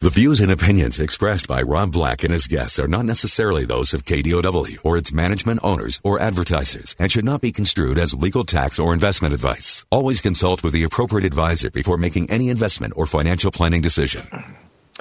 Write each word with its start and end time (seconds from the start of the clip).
The 0.00 0.10
views 0.10 0.38
and 0.38 0.52
opinions 0.52 1.00
expressed 1.00 1.48
by 1.48 1.60
Rob 1.60 1.90
Black 1.90 2.22
and 2.22 2.32
his 2.32 2.46
guests 2.46 2.78
are 2.78 2.86
not 2.86 3.04
necessarily 3.04 3.64
those 3.64 3.92
of 3.92 4.04
KDOW 4.04 4.78
or 4.84 4.96
its 4.96 5.12
management 5.12 5.58
owners 5.64 6.00
or 6.04 6.20
advertisers 6.20 6.94
and 7.00 7.10
should 7.10 7.24
not 7.24 7.40
be 7.40 7.50
construed 7.50 7.98
as 7.98 8.14
legal 8.14 8.44
tax 8.44 8.78
or 8.78 8.94
investment 8.94 9.34
advice. 9.34 9.84
Always 9.90 10.20
consult 10.20 10.62
with 10.62 10.72
the 10.72 10.84
appropriate 10.84 11.26
advisor 11.26 11.72
before 11.72 11.96
making 11.96 12.30
any 12.30 12.48
investment 12.48 12.92
or 12.94 13.06
financial 13.06 13.50
planning 13.50 13.80
decision. 13.80 14.22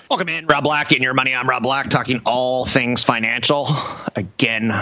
Welcome 0.10 0.30
in, 0.30 0.48
Rob 0.48 0.64
Black, 0.64 0.92
in 0.92 1.04
your 1.04 1.14
money. 1.14 1.36
I'm 1.36 1.48
Rob 1.48 1.62
Black, 1.62 1.92
talking 1.92 2.22
all 2.26 2.66
things 2.66 3.04
financial. 3.04 3.68
Again, 4.16 4.74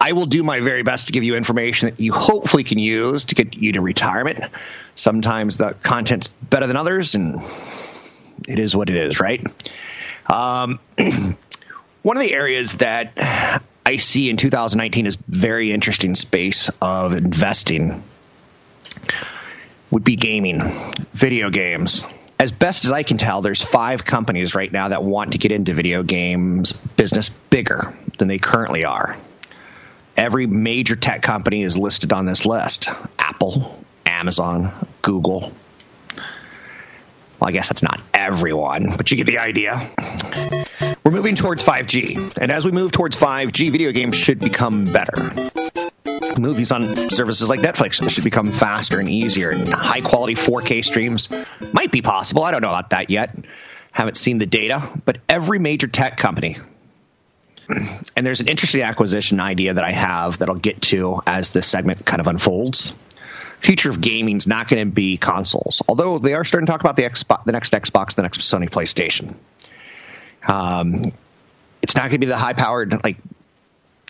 I 0.00 0.12
will 0.12 0.24
do 0.24 0.42
my 0.42 0.60
very 0.60 0.84
best 0.84 1.08
to 1.08 1.12
give 1.12 1.22
you 1.22 1.36
information 1.36 1.90
that 1.90 2.00
you 2.00 2.14
hopefully 2.14 2.64
can 2.64 2.78
use 2.78 3.24
to 3.24 3.34
get 3.34 3.52
you 3.52 3.72
to 3.72 3.82
retirement. 3.82 4.50
Sometimes 4.94 5.58
the 5.58 5.76
content's 5.82 6.28
better 6.28 6.66
than 6.66 6.78
others, 6.78 7.14
and 7.14 7.42
it 8.46 8.58
is 8.58 8.74
what 8.74 8.88
it 8.88 8.96
is, 8.96 9.20
right? 9.20 9.46
Um, 10.26 10.78
one 12.02 12.16
of 12.16 12.22
the 12.22 12.32
areas 12.32 12.72
that 12.74 13.12
I 13.84 13.96
see 13.96 14.30
in 14.30 14.36
2019 14.36 15.06
is 15.06 15.16
very 15.16 15.72
interesting 15.72 16.14
space 16.14 16.70
of 16.80 17.12
investing 17.12 18.02
would 19.90 20.04
be 20.04 20.16
gaming, 20.16 20.62
video 21.12 21.50
games. 21.50 22.06
As 22.38 22.50
best 22.50 22.86
as 22.86 22.92
I 22.92 23.02
can 23.02 23.18
tell, 23.18 23.42
there's 23.42 23.62
five 23.62 24.04
companies 24.04 24.54
right 24.54 24.72
now 24.72 24.88
that 24.88 25.04
want 25.04 25.32
to 25.32 25.38
get 25.38 25.52
into 25.52 25.74
video 25.74 26.02
games 26.02 26.72
business 26.72 27.28
bigger 27.28 27.94
than 28.18 28.28
they 28.28 28.38
currently 28.38 28.84
are. 28.84 29.16
Every 30.16 30.46
major 30.46 30.96
tech 30.96 31.22
company 31.22 31.62
is 31.62 31.76
listed 31.76 32.12
on 32.12 32.24
this 32.24 32.44
list 32.44 32.88
Apple, 33.18 33.84
Amazon, 34.06 34.72
Google. 35.02 35.52
Well, 37.38 37.48
I 37.48 37.52
guess 37.52 37.68
that's 37.68 37.82
not 37.82 38.00
everyone, 38.22 38.96
but 38.96 39.10
you 39.10 39.16
get 39.16 39.26
the 39.26 39.38
idea. 39.38 39.90
We're 41.04 41.12
moving 41.12 41.34
towards 41.34 41.62
5G, 41.62 42.36
and 42.36 42.50
as 42.50 42.64
we 42.64 42.70
move 42.70 42.92
towards 42.92 43.16
5G, 43.16 43.70
video 43.72 43.92
games 43.92 44.16
should 44.16 44.38
become 44.38 44.84
better. 44.84 45.32
Movies 46.38 46.72
on 46.72 47.10
services 47.10 47.48
like 47.48 47.60
Netflix 47.60 48.08
should 48.08 48.24
become 48.24 48.52
faster 48.52 48.98
and 49.00 49.08
easier, 49.08 49.50
and 49.50 49.68
high 49.68 50.00
quality 50.00 50.34
4K 50.34 50.84
streams 50.84 51.28
might 51.72 51.90
be 51.90 52.02
possible. 52.02 52.44
I 52.44 52.52
don't 52.52 52.62
know 52.62 52.68
about 52.68 52.90
that 52.90 53.10
yet. 53.10 53.34
Haven't 53.90 54.16
seen 54.16 54.38
the 54.38 54.46
data, 54.46 54.88
but 55.04 55.18
every 55.28 55.58
major 55.58 55.88
tech 55.88 56.16
company 56.16 56.56
and 58.16 58.26
there's 58.26 58.40
an 58.40 58.48
interesting 58.48 58.82
acquisition 58.82 59.40
idea 59.40 59.74
that 59.74 59.84
I 59.84 59.92
have 59.92 60.38
that 60.38 60.48
I'll 60.48 60.56
get 60.56 60.82
to 60.82 61.20
as 61.26 61.50
this 61.50 61.66
segment 61.66 62.04
kind 62.04 62.20
of 62.20 62.26
unfolds. 62.26 62.94
Future 63.62 63.90
of 63.90 64.00
gaming 64.00 64.36
is 64.36 64.48
not 64.48 64.66
going 64.66 64.84
to 64.84 64.92
be 64.92 65.16
consoles, 65.16 65.82
although 65.86 66.18
they 66.18 66.34
are 66.34 66.42
starting 66.42 66.66
to 66.66 66.72
talk 66.72 66.80
about 66.80 66.96
the 66.96 67.04
Xbox, 67.04 67.44
the 67.44 67.52
next 67.52 67.72
Xbox, 67.72 68.16
the 68.16 68.22
next 68.22 68.40
Sony 68.40 68.68
PlayStation. 68.68 69.34
Um, 70.46 71.02
it's 71.80 71.94
not 71.94 72.02
going 72.02 72.12
to 72.12 72.18
be 72.18 72.26
the 72.26 72.36
high-powered 72.36 73.04
like. 73.04 73.18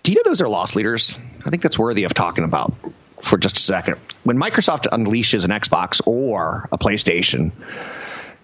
Do 0.03 0.11
you 0.11 0.17
know 0.17 0.23
those 0.25 0.41
are 0.41 0.49
loss 0.49 0.75
leaders? 0.75 1.19
I 1.45 1.51
think 1.51 1.63
that's 1.63 1.79
worthy 1.79 2.05
of 2.05 2.15
talking 2.15 2.45
about 2.45 2.73
for 3.21 3.37
just 3.37 3.59
a 3.59 3.61
second. 3.61 3.99
When 4.25 4.39
Microsoft 4.39 4.87
unleashes 4.91 5.45
an 5.45 5.51
Xbox 5.51 6.01
or 6.07 6.69
a 6.73 6.79
PlayStation, 6.79 7.53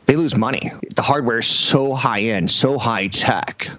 they 0.04 0.14
lose 0.14 0.36
money. 0.36 0.72
The 0.94 1.02
hardware 1.02 1.38
is 1.38 1.46
so 1.46 1.94
high 1.94 2.24
end, 2.24 2.50
so 2.50 2.76
high 2.76 3.06
tech 3.06 3.70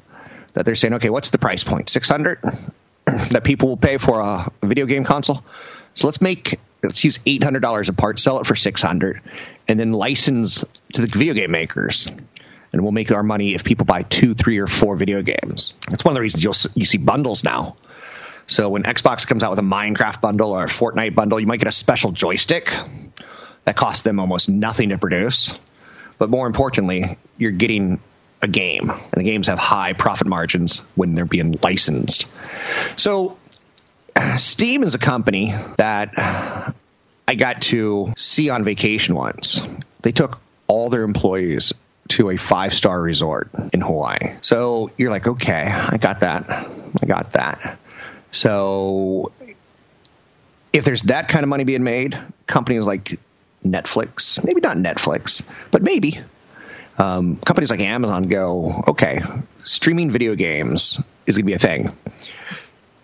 that 0.53 0.65
they're 0.65 0.73
saying, 0.73 0.95
okay, 0.95 1.11
what's 1.11 1.29
the 1.29 1.37
price 1.37 1.63
point? 1.63 1.89
600 1.89 2.39
that 3.05 3.43
people 3.43 3.69
will 3.69 3.77
pay 3.77 3.97
for 3.97 4.19
a 4.19 4.51
video 4.63 4.87
game 4.87 5.03
console. 5.03 5.43
So 5.93 6.07
let's 6.07 6.21
make 6.21 6.59
let's 6.83 7.03
use 7.03 7.17
$800 7.19 7.89
a 7.89 7.93
part, 7.93 8.19
sell 8.19 8.39
it 8.39 8.47
for 8.47 8.55
600 8.55 9.21
and 9.67 9.79
then 9.79 9.91
license 9.91 10.65
to 10.93 11.01
the 11.01 11.07
video 11.07 11.33
game 11.33 11.51
makers. 11.51 12.11
And 12.71 12.81
we'll 12.81 12.91
make 12.91 13.11
our 13.11 13.23
money 13.23 13.55
if 13.55 13.63
people 13.63 13.85
buy 13.85 14.03
two, 14.03 14.35
three, 14.35 14.59
or 14.59 14.67
four 14.67 14.95
video 14.95 15.21
games. 15.21 15.73
That's 15.89 16.05
one 16.05 16.11
of 16.11 16.15
the 16.15 16.21
reasons 16.21 16.43
you'll 16.43 16.55
you 16.75 16.85
see 16.85 16.97
bundles 16.99 17.43
now. 17.43 17.75
So 18.45 18.69
when 18.69 18.83
Xbox 18.83 19.27
comes 19.27 19.43
out 19.43 19.51
with 19.51 19.59
a 19.59 19.63
Minecraft 19.63 20.21
bundle 20.21 20.51
or 20.51 20.65
a 20.65 20.67
Fortnite 20.67 21.15
bundle, 21.15 21.39
you 21.39 21.47
might 21.47 21.59
get 21.59 21.67
a 21.67 21.71
special 21.71 22.11
joystick 22.11 22.73
that 23.65 23.75
costs 23.75 24.03
them 24.03 24.19
almost 24.19 24.49
nothing 24.49 24.89
to 24.89 24.97
produce. 24.97 25.57
But 26.17 26.29
more 26.29 26.47
importantly, 26.47 27.17
you're 27.37 27.51
getting 27.51 27.99
a 28.41 28.47
game, 28.47 28.89
and 28.89 29.11
the 29.13 29.23
games 29.23 29.47
have 29.47 29.59
high 29.59 29.93
profit 29.93 30.27
margins 30.27 30.79
when 30.95 31.15
they're 31.15 31.25
being 31.25 31.57
licensed. 31.61 32.27
So, 32.97 33.37
Steam 34.37 34.83
is 34.83 34.95
a 34.95 34.99
company 34.99 35.53
that 35.77 36.13
I 36.17 37.35
got 37.35 37.61
to 37.63 38.13
see 38.17 38.49
on 38.49 38.63
vacation 38.63 39.15
once. 39.15 39.67
They 40.01 40.11
took 40.11 40.39
all 40.67 40.89
their 40.89 41.03
employees 41.03 41.73
to 42.09 42.29
a 42.29 42.37
five 42.37 42.73
star 42.73 42.99
resort 42.99 43.49
in 43.73 43.81
Hawaii. 43.81 44.35
So 44.41 44.91
you're 44.97 45.11
like, 45.11 45.27
okay, 45.27 45.63
I 45.63 45.97
got 45.97 46.21
that. 46.21 46.49
I 46.49 47.05
got 47.05 47.33
that. 47.33 47.79
So 48.31 49.31
if 50.73 50.85
there's 50.85 51.03
that 51.03 51.27
kind 51.27 51.43
of 51.43 51.49
money 51.49 51.63
being 51.63 51.83
made, 51.83 52.17
companies 52.47 52.85
like 52.85 53.19
Netflix, 53.65 54.43
maybe 54.43 54.61
not 54.61 54.77
Netflix, 54.77 55.43
but 55.71 55.81
maybe 55.81 56.19
um, 56.97 57.37
companies 57.37 57.71
like 57.71 57.79
Amazon 57.79 58.23
go, 58.23 58.83
okay, 58.89 59.21
streaming 59.59 60.11
video 60.11 60.35
games 60.35 61.01
is 61.25 61.37
going 61.37 61.45
to 61.45 61.47
be 61.47 61.53
a 61.53 61.59
thing. 61.59 61.95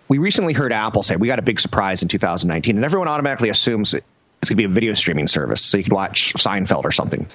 We 0.08 0.20
recently 0.20 0.54
heard 0.54 0.72
Apple 0.72 1.04
say 1.04 1.16
we 1.16 1.28
got 1.28 1.40
a 1.40 1.44
big 1.44 1.60
surprise 1.60 2.04
in 2.04 2.10
2019, 2.10 2.76
and 2.76 2.86
everyone 2.86 3.08
automatically 3.08 3.50
assumes 3.50 3.94
it's 3.94 4.04
going 4.50 4.58
to 4.58 4.68
be 4.68 4.72
a 4.72 4.74
video 4.74 4.94
streaming 4.94 5.26
service, 5.28 5.62
so 5.62 5.78
you 5.78 5.84
can 5.84 5.96
watch 5.96 6.34
Seinfeld 6.36 6.84
or 6.84 6.92
something. 6.92 7.28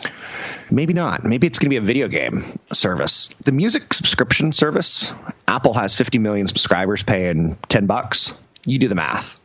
Maybe 0.71 0.93
not. 0.93 1.25
Maybe 1.25 1.49
it's 1.49 1.59
going 1.59 1.67
to 1.67 1.71
be 1.71 1.79
a 1.79 1.81
video 1.81 2.07
game 2.07 2.61
service. 2.73 3.31
The 3.45 3.51
music 3.51 3.93
subscription 3.93 4.53
service, 4.53 5.13
Apple 5.49 5.75
has 5.75 5.97
50 5.97 6.19
million 6.19 6.47
subscribers 6.47 7.03
paying 7.03 7.57
10 7.69 7.87
bucks. 7.87 8.33
You 8.65 8.79
do 8.79 8.87
the 8.87 8.95
math. 8.95 9.41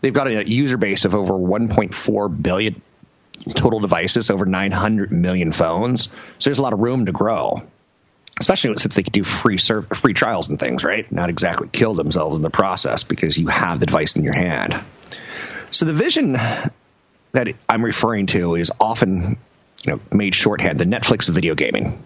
They've 0.00 0.12
got 0.12 0.26
a 0.26 0.48
user 0.48 0.76
base 0.76 1.04
of 1.04 1.14
over 1.14 1.34
1.4 1.34 2.42
billion 2.42 2.82
total 3.54 3.78
devices, 3.78 4.30
over 4.30 4.44
900 4.44 5.12
million 5.12 5.52
phones. 5.52 6.08
So 6.38 6.50
there's 6.50 6.58
a 6.58 6.62
lot 6.62 6.72
of 6.72 6.80
room 6.80 7.06
to 7.06 7.12
grow, 7.12 7.62
especially 8.38 8.76
since 8.76 8.96
they 8.96 9.02
could 9.02 9.12
do 9.12 9.24
free 9.24 9.58
free 9.58 10.14
trials 10.14 10.48
and 10.48 10.60
things, 10.60 10.84
right? 10.84 11.10
Not 11.10 11.30
exactly 11.30 11.68
kill 11.68 11.94
themselves 11.94 12.36
in 12.36 12.42
the 12.42 12.50
process 12.50 13.04
because 13.04 13.38
you 13.38 13.46
have 13.48 13.80
the 13.80 13.86
device 13.86 14.16
in 14.16 14.24
your 14.24 14.34
hand. 14.34 14.78
So 15.70 15.84
the 15.84 15.92
vision 15.92 16.32
that 16.32 17.48
I'm 17.68 17.84
referring 17.84 18.26
to 18.26 18.54
is 18.54 18.70
often, 18.78 19.36
you 19.82 19.92
know, 19.92 20.00
made 20.12 20.34
shorthand 20.34 20.78
the 20.78 20.84
Netflix 20.84 21.28
of 21.28 21.34
video 21.34 21.54
gaming. 21.54 22.02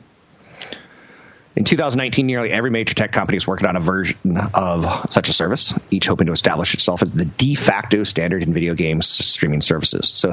In 1.57 1.65
2019, 1.65 2.27
nearly 2.27 2.51
every 2.51 2.71
major 2.71 2.95
tech 2.95 3.13
company 3.13 3.37
is 3.37 3.47
working 3.47 3.67
on 3.67 3.77
a 3.77 3.81
version 3.81 4.39
of 4.55 5.11
such 5.11 5.29
a 5.29 5.33
service, 5.33 5.75
each 5.91 6.07
hoping 6.07 6.27
to 6.27 6.33
establish 6.33 6.75
itself 6.75 7.03
as 7.03 7.13
the 7.13 7.25
de 7.25 7.55
facto 7.55 8.05
standard 8.05 8.43
in 8.43 8.55
video 8.55 8.75
games 8.75 9.09
streaming 9.09 9.61
services. 9.61 10.09
So 10.09 10.33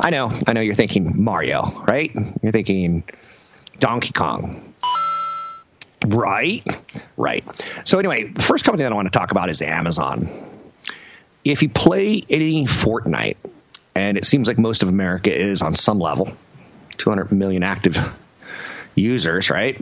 I 0.00 0.10
know, 0.10 0.32
I 0.46 0.52
know 0.52 0.60
you're 0.60 0.74
thinking 0.74 1.22
Mario, 1.22 1.84
right? 1.86 2.12
You're 2.42 2.52
thinking 2.52 3.04
Donkey 3.78 4.12
Kong. 4.12 4.69
Right? 6.06 6.64
Right. 7.16 7.44
So, 7.84 7.98
anyway, 7.98 8.24
the 8.24 8.42
first 8.42 8.64
company 8.64 8.84
that 8.84 8.92
I 8.92 8.94
want 8.94 9.12
to 9.12 9.18
talk 9.18 9.30
about 9.30 9.50
is 9.50 9.62
Amazon. 9.62 10.28
If 11.44 11.62
you 11.62 11.68
play 11.68 12.22
any 12.28 12.66
Fortnite, 12.66 13.36
and 13.94 14.16
it 14.16 14.24
seems 14.24 14.48
like 14.48 14.58
most 14.58 14.82
of 14.82 14.88
America 14.88 15.34
is 15.34 15.62
on 15.62 15.74
some 15.74 15.98
level, 15.98 16.32
200 16.98 17.32
million 17.32 17.62
active 17.62 17.98
users, 18.94 19.50
right? 19.50 19.78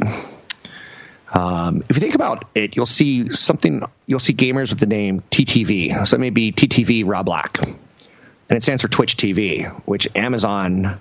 Um, 1.33 1.85
if 1.89 1.97
you 1.97 2.01
think 2.01 2.15
about 2.15 2.47
it, 2.55 2.75
you'll 2.75 2.87
see 2.87 3.31
something, 3.31 3.83
you'll 4.07 4.19
see 4.19 4.33
gamers 4.33 4.71
with 4.71 4.81
the 4.81 4.87
name 4.87 5.23
TTV. 5.31 6.07
So 6.07 6.17
it 6.17 6.21
may 6.21 6.31
be 6.31 6.53
TTV 6.53 7.05
Rob 7.07 7.27
Black 7.27 7.59
and 8.49 8.57
it 8.57 8.63
stands 8.63 8.83
for 8.83 8.89
Twitch 8.89 9.17
TV, 9.17 9.69
which 9.85 10.09
Amazon 10.15 10.99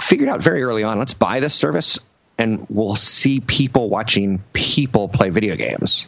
figured 0.00 0.28
out 0.28 0.42
very 0.42 0.62
early 0.62 0.82
on. 0.84 0.98
Let's 0.98 1.14
buy 1.14 1.40
this 1.40 1.54
service, 1.54 1.98
and 2.38 2.66
we'll 2.68 2.96
see 2.96 3.40
people 3.40 3.88
watching 3.88 4.42
people 4.52 5.08
play 5.08 5.30
video 5.30 5.56
games. 5.56 6.06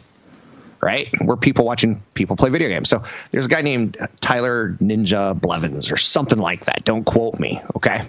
Right? 0.81 1.09
We're 1.19 1.37
people 1.37 1.65
watching 1.65 2.03
people 2.13 2.35
play 2.35 2.51
video 2.51 2.69
games. 2.69 2.89
So 2.89 3.03
there's 3.31 3.45
a 3.45 3.49
guy 3.49 3.63
named 3.63 3.97
Tyler 4.21 4.77
Ninja 4.79 5.39
Blevins 5.39 5.91
or 5.91 5.97
something 5.97 6.37
like 6.37 6.65
that. 6.65 6.83
Don't 6.83 7.03
quote 7.03 7.39
me, 7.39 7.59
okay? 7.77 8.03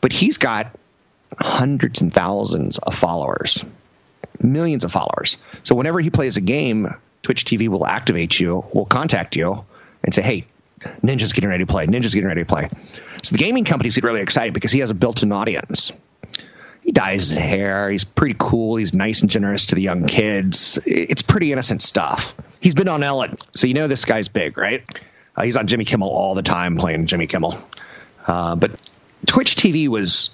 But 0.00 0.12
he's 0.12 0.38
got 0.38 0.74
hundreds 1.38 2.00
and 2.00 2.10
thousands 2.12 2.78
of 2.78 2.94
followers, 2.94 3.62
millions 4.40 4.84
of 4.84 4.92
followers. 4.92 5.36
So 5.64 5.74
whenever 5.74 6.00
he 6.00 6.08
plays 6.08 6.38
a 6.38 6.40
game, 6.40 6.88
Twitch 7.22 7.44
TV 7.44 7.68
will 7.68 7.84
activate 7.84 8.38
you, 8.40 8.64
will 8.72 8.86
contact 8.86 9.36
you, 9.36 9.64
and 10.02 10.14
say, 10.14 10.22
"Hey, 10.22 10.46
Ninja's 11.02 11.34
getting 11.34 11.50
ready 11.50 11.64
to 11.64 11.70
play. 11.70 11.86
Ninja's 11.86 12.14
getting 12.14 12.28
ready 12.28 12.42
to 12.42 12.46
play." 12.46 12.70
So 13.22 13.36
the 13.36 13.42
gaming 13.42 13.64
companies 13.64 13.96
get 13.96 14.04
really 14.04 14.22
excited 14.22 14.54
because 14.54 14.72
he 14.72 14.78
has 14.78 14.90
a 14.90 14.94
built-in 14.94 15.32
audience. 15.32 15.92
He 16.88 16.92
dyes 16.92 17.28
his 17.28 17.38
hair. 17.38 17.90
He's 17.90 18.04
pretty 18.04 18.34
cool. 18.38 18.76
He's 18.76 18.94
nice 18.94 19.20
and 19.20 19.28
generous 19.28 19.66
to 19.66 19.74
the 19.74 19.82
young 19.82 20.06
kids. 20.06 20.78
It's 20.86 21.20
pretty 21.20 21.52
innocent 21.52 21.82
stuff. 21.82 22.34
He's 22.60 22.74
been 22.74 22.88
on 22.88 23.02
Ellen, 23.02 23.36
so 23.54 23.66
you 23.66 23.74
know 23.74 23.88
this 23.88 24.06
guy's 24.06 24.28
big, 24.28 24.56
right? 24.56 24.82
Uh, 25.36 25.42
he's 25.42 25.58
on 25.58 25.66
Jimmy 25.66 25.84
Kimmel 25.84 26.08
all 26.08 26.34
the 26.34 26.40
time 26.40 26.78
playing 26.78 27.04
Jimmy 27.04 27.26
Kimmel. 27.26 27.62
Uh, 28.26 28.56
but 28.56 28.90
Twitch 29.26 29.54
TV 29.56 29.88
was 29.88 30.30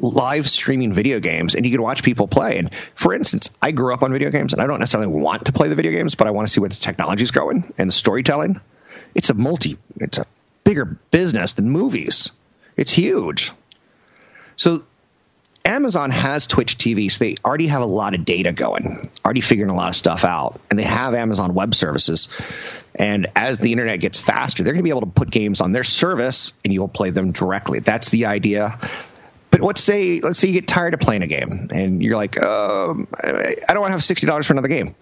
live 0.00 0.50
streaming 0.50 0.94
video 0.94 1.20
games 1.20 1.54
and 1.54 1.64
you 1.64 1.70
could 1.70 1.80
watch 1.80 2.02
people 2.02 2.26
play. 2.26 2.58
And 2.58 2.74
for 2.96 3.14
instance, 3.14 3.50
I 3.62 3.70
grew 3.70 3.94
up 3.94 4.02
on 4.02 4.12
video 4.12 4.32
games 4.32 4.54
and 4.54 4.60
I 4.60 4.66
don't 4.66 4.80
necessarily 4.80 5.12
want 5.16 5.44
to 5.44 5.52
play 5.52 5.68
the 5.68 5.76
video 5.76 5.92
games, 5.92 6.16
but 6.16 6.26
I 6.26 6.32
want 6.32 6.48
to 6.48 6.52
see 6.52 6.58
where 6.58 6.70
the 6.70 6.74
technology's 6.74 7.30
going 7.30 7.72
and 7.78 7.88
the 7.88 7.94
storytelling. 7.94 8.60
It's 9.14 9.30
a 9.30 9.34
multi, 9.34 9.78
it's 10.00 10.18
a 10.18 10.26
bigger 10.64 10.86
business 11.12 11.52
than 11.52 11.70
movies. 11.70 12.32
It's 12.76 12.90
huge. 12.90 13.52
So 14.56 14.82
Amazon 15.68 16.10
has 16.10 16.46
Twitch 16.46 16.78
TV, 16.78 17.12
so 17.12 17.22
they 17.22 17.36
already 17.44 17.66
have 17.66 17.82
a 17.82 17.86
lot 17.86 18.14
of 18.14 18.24
data 18.24 18.52
going, 18.54 19.02
already 19.22 19.42
figuring 19.42 19.70
a 19.70 19.76
lot 19.76 19.90
of 19.90 19.96
stuff 19.96 20.24
out, 20.24 20.58
and 20.70 20.78
they 20.78 20.84
have 20.84 21.14
Amazon 21.14 21.52
Web 21.52 21.74
Services. 21.74 22.30
And 22.94 23.26
as 23.36 23.58
the 23.58 23.70
internet 23.72 24.00
gets 24.00 24.18
faster, 24.18 24.64
they're 24.64 24.72
going 24.72 24.80
to 24.80 24.84
be 24.84 24.90
able 24.90 25.02
to 25.02 25.06
put 25.08 25.28
games 25.28 25.60
on 25.60 25.72
their 25.72 25.84
service, 25.84 26.52
and 26.64 26.72
you'll 26.72 26.88
play 26.88 27.10
them 27.10 27.32
directly. 27.32 27.80
That's 27.80 28.08
the 28.08 28.26
idea. 28.26 28.78
But 29.50 29.60
let's 29.60 29.82
say 29.82 30.20
let's 30.20 30.38
say 30.38 30.48
you 30.48 30.54
get 30.54 30.66
tired 30.66 30.94
of 30.94 31.00
playing 31.00 31.22
a 31.22 31.26
game, 31.26 31.68
and 31.70 32.02
you're 32.02 32.16
like, 32.16 32.42
um, 32.42 33.06
I 33.22 33.56
don't 33.68 33.80
want 33.80 33.90
to 33.90 33.92
have 33.92 34.04
sixty 34.04 34.26
dollars 34.26 34.46
for 34.46 34.54
another 34.54 34.68
game. 34.68 34.94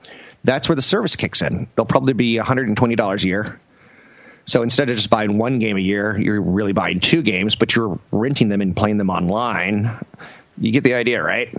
That's 0.42 0.68
where 0.68 0.76
the 0.76 0.82
service 0.82 1.14
kicks 1.14 1.42
in. 1.42 1.68
They'll 1.76 1.86
probably 1.86 2.14
be 2.14 2.38
one 2.38 2.46
hundred 2.46 2.66
and 2.66 2.76
twenty 2.76 2.96
dollars 2.96 3.22
a 3.22 3.28
year. 3.28 3.60
So 4.46 4.62
instead 4.62 4.90
of 4.90 4.96
just 4.96 5.10
buying 5.10 5.38
one 5.38 5.60
game 5.60 5.76
a 5.76 5.80
year, 5.80 6.16
you're 6.18 6.40
really 6.40 6.72
buying 6.72 7.00
two 7.00 7.22
games, 7.22 7.56
but 7.56 7.74
you're 7.74 7.98
renting 8.12 8.48
them 8.48 8.60
and 8.60 8.76
playing 8.76 8.96
them 8.96 9.10
online 9.10 10.04
you 10.58 10.72
get 10.72 10.84
the 10.84 10.94
idea, 10.94 11.22
right? 11.22 11.54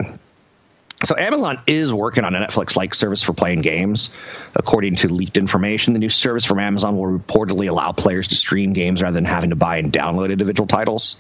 So 1.04 1.16
Amazon 1.16 1.62
is 1.68 1.94
working 1.94 2.24
on 2.24 2.34
a 2.34 2.40
Netflix-like 2.40 2.96
service 2.96 3.22
for 3.22 3.34
playing 3.34 3.62
games. 3.62 4.10
According 4.56 4.96
to 4.98 5.14
leaked 5.14 5.38
information, 5.38 5.94
the 5.94 6.00
new 6.00 6.10
service 6.10 6.44
from 6.44 6.60
Amazon 6.60 6.98
will 6.98 7.20
reportedly 7.20 7.70
allow 7.70 7.92
players 7.92 8.30
to 8.30 8.36
stream 8.36 8.74
games 8.74 9.02
rather 9.02 9.14
than 9.14 9.26
having 9.26 9.52
to 9.52 9.56
buy 9.56 9.78
and 9.78 9.94
download 9.94 10.32
individual 10.32 10.66
titles. 10.66 11.18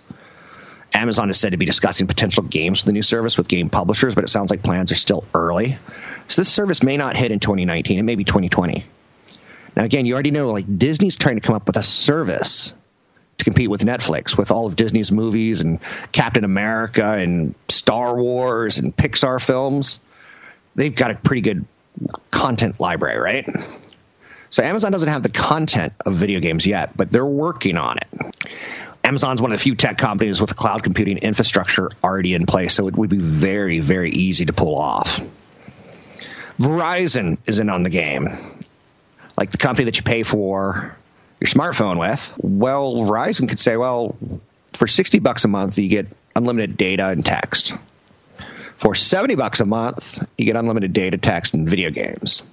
Amazon 0.93 1.29
is 1.29 1.39
said 1.39 1.51
to 1.51 1.57
be 1.57 1.65
discussing 1.65 2.07
potential 2.07 2.43
games 2.43 2.79
for 2.79 2.85
the 2.87 2.93
new 2.93 3.03
service 3.03 3.37
with 3.37 3.47
game 3.47 3.69
publishers, 3.69 4.15
but 4.15 4.23
it 4.23 4.29
sounds 4.29 4.49
like 4.49 4.63
plans 4.63 4.91
are 4.91 4.95
still 4.95 5.23
early. 5.33 5.77
So 6.27 6.41
this 6.41 6.51
service 6.51 6.81
may 6.81 6.97
not 6.97 7.15
hit 7.15 7.31
in 7.31 7.39
2019, 7.39 7.99
it 7.99 8.03
may 8.03 8.15
be 8.15 8.23
2020. 8.23 8.83
Now 9.75 9.83
again, 9.83 10.07
you 10.07 10.15
already 10.15 10.31
know 10.31 10.51
like 10.51 10.65
Disney's 10.79 11.17
trying 11.17 11.35
to 11.35 11.41
come 11.41 11.55
up 11.55 11.67
with 11.67 11.77
a 11.77 11.83
service 11.83 12.73
to 13.37 13.43
compete 13.43 13.69
with 13.69 13.81
Netflix 13.81 14.37
with 14.37 14.51
all 14.51 14.65
of 14.65 14.75
Disney's 14.75 15.11
movies 15.11 15.61
and 15.61 15.79
Captain 16.11 16.43
America 16.43 17.13
and 17.13 17.53
Star 17.69 18.15
Wars 18.15 18.79
and 18.79 18.95
Pixar 18.95 19.41
films. 19.41 19.99
They've 20.75 20.93
got 20.93 21.11
a 21.11 21.15
pretty 21.15 21.41
good 21.41 21.65
content 22.31 22.79
library, 22.79 23.19
right? 23.19 23.47
So 24.49 24.63
Amazon 24.63 24.91
doesn't 24.91 25.09
have 25.09 25.23
the 25.23 25.29
content 25.29 25.93
of 26.05 26.15
video 26.15 26.39
games 26.39 26.65
yet, 26.65 26.95
but 26.95 27.11
they're 27.11 27.25
working 27.25 27.77
on 27.77 27.97
it. 27.97 28.47
Amazon's 29.03 29.41
one 29.41 29.51
of 29.51 29.57
the 29.57 29.63
few 29.63 29.75
tech 29.75 29.97
companies 29.97 30.41
with 30.41 30.51
a 30.51 30.53
cloud 30.55 30.83
computing 30.83 31.17
infrastructure 31.17 31.89
already 32.03 32.33
in 32.33 32.45
place, 32.45 32.73
so 32.73 32.87
it 32.87 32.95
would 32.95 33.09
be 33.09 33.17
very, 33.17 33.79
very 33.79 34.11
easy 34.11 34.45
to 34.45 34.53
pull 34.53 34.77
off. 34.77 35.21
Verizon 36.59 37.37
is 37.45 37.59
in 37.59 37.69
on 37.69 37.83
the 37.83 37.89
game. 37.89 38.27
Like 39.37 39.51
the 39.51 39.57
company 39.57 39.85
that 39.85 39.97
you 39.97 40.03
pay 40.03 40.23
for 40.23 40.97
your 41.39 41.47
smartphone 41.47 41.99
with, 41.99 42.33
well, 42.37 42.95
Verizon 42.95 43.47
could 43.47 43.59
say, 43.59 43.77
well, 43.77 44.15
for 44.73 44.87
60 44.87 45.19
bucks 45.19 45.45
a 45.45 45.47
month, 45.47 45.77
you 45.77 45.89
get 45.89 46.07
unlimited 46.35 46.77
data 46.77 47.07
and 47.07 47.25
text. 47.25 47.75
For 48.77 48.95
70 48.95 49.35
bucks 49.35 49.59
a 49.59 49.65
month, 49.65 50.23
you 50.37 50.45
get 50.45 50.55
unlimited 50.55 50.93
data, 50.93 51.17
text, 51.17 51.53
and 51.53 51.67
video 51.67 51.89
games. 51.89 52.43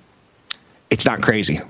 It's 0.90 1.04
not 1.04 1.22
crazy. 1.22 1.60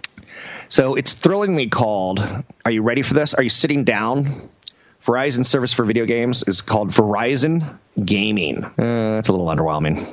So 0.68 0.94
it's 0.94 1.14
thrillingly 1.14 1.68
called, 1.68 2.20
are 2.64 2.70
you 2.70 2.82
ready 2.82 3.02
for 3.02 3.14
this? 3.14 3.34
Are 3.34 3.42
you 3.42 3.50
sitting 3.50 3.84
down? 3.84 4.48
Verizon 5.02 5.44
service 5.44 5.72
for 5.72 5.84
video 5.84 6.06
games 6.06 6.44
is 6.46 6.62
called 6.62 6.90
Verizon 6.90 7.78
Gaming. 8.02 8.64
Uh, 8.64 8.72
that's 8.76 9.28
a 9.28 9.32
little 9.32 9.46
underwhelming. 9.46 10.08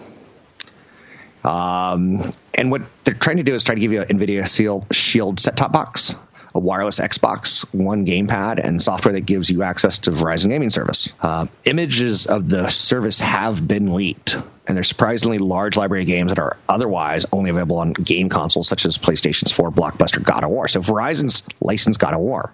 Um, 1.43 2.21
and 2.53 2.69
what 2.71 2.81
they're 3.03 3.13
trying 3.13 3.37
to 3.37 3.43
do 3.43 3.55
is 3.55 3.63
try 3.63 3.75
to 3.75 3.81
give 3.81 3.91
you 3.91 4.01
an 4.01 4.07
NVIDIA 4.07 4.93
Shield 4.93 5.39
set 5.39 5.55
top 5.55 5.71
box 5.71 6.13
a 6.53 6.59
wireless 6.59 6.99
Xbox 6.99 7.61
One 7.73 8.05
gamepad 8.05 8.59
and 8.63 8.81
software 8.81 9.13
that 9.13 9.21
gives 9.21 9.49
you 9.49 9.63
access 9.63 9.99
to 9.99 10.11
Verizon 10.11 10.49
Gaming 10.49 10.69
Service. 10.69 11.11
Uh, 11.21 11.47
images 11.63 12.27
of 12.27 12.49
the 12.49 12.69
service 12.69 13.19
have 13.19 13.65
been 13.65 13.93
leaked, 13.93 14.35
and 14.35 14.75
there's 14.75 14.89
surprisingly 14.89 15.37
large 15.37 15.77
library 15.77 16.03
of 16.03 16.07
games 16.07 16.31
that 16.31 16.39
are 16.39 16.57
otherwise 16.67 17.25
only 17.31 17.49
available 17.49 17.77
on 17.77 17.93
game 17.93 18.29
consoles 18.29 18.67
such 18.67 18.85
as 18.85 18.97
PlayStation's 18.97 19.51
4 19.51 19.71
blockbuster 19.71 20.21
God 20.21 20.43
of 20.43 20.49
War. 20.49 20.67
So 20.67 20.81
Verizon's 20.81 21.43
licensed 21.61 21.99
God 21.99 22.13
of 22.13 22.19
War. 22.19 22.53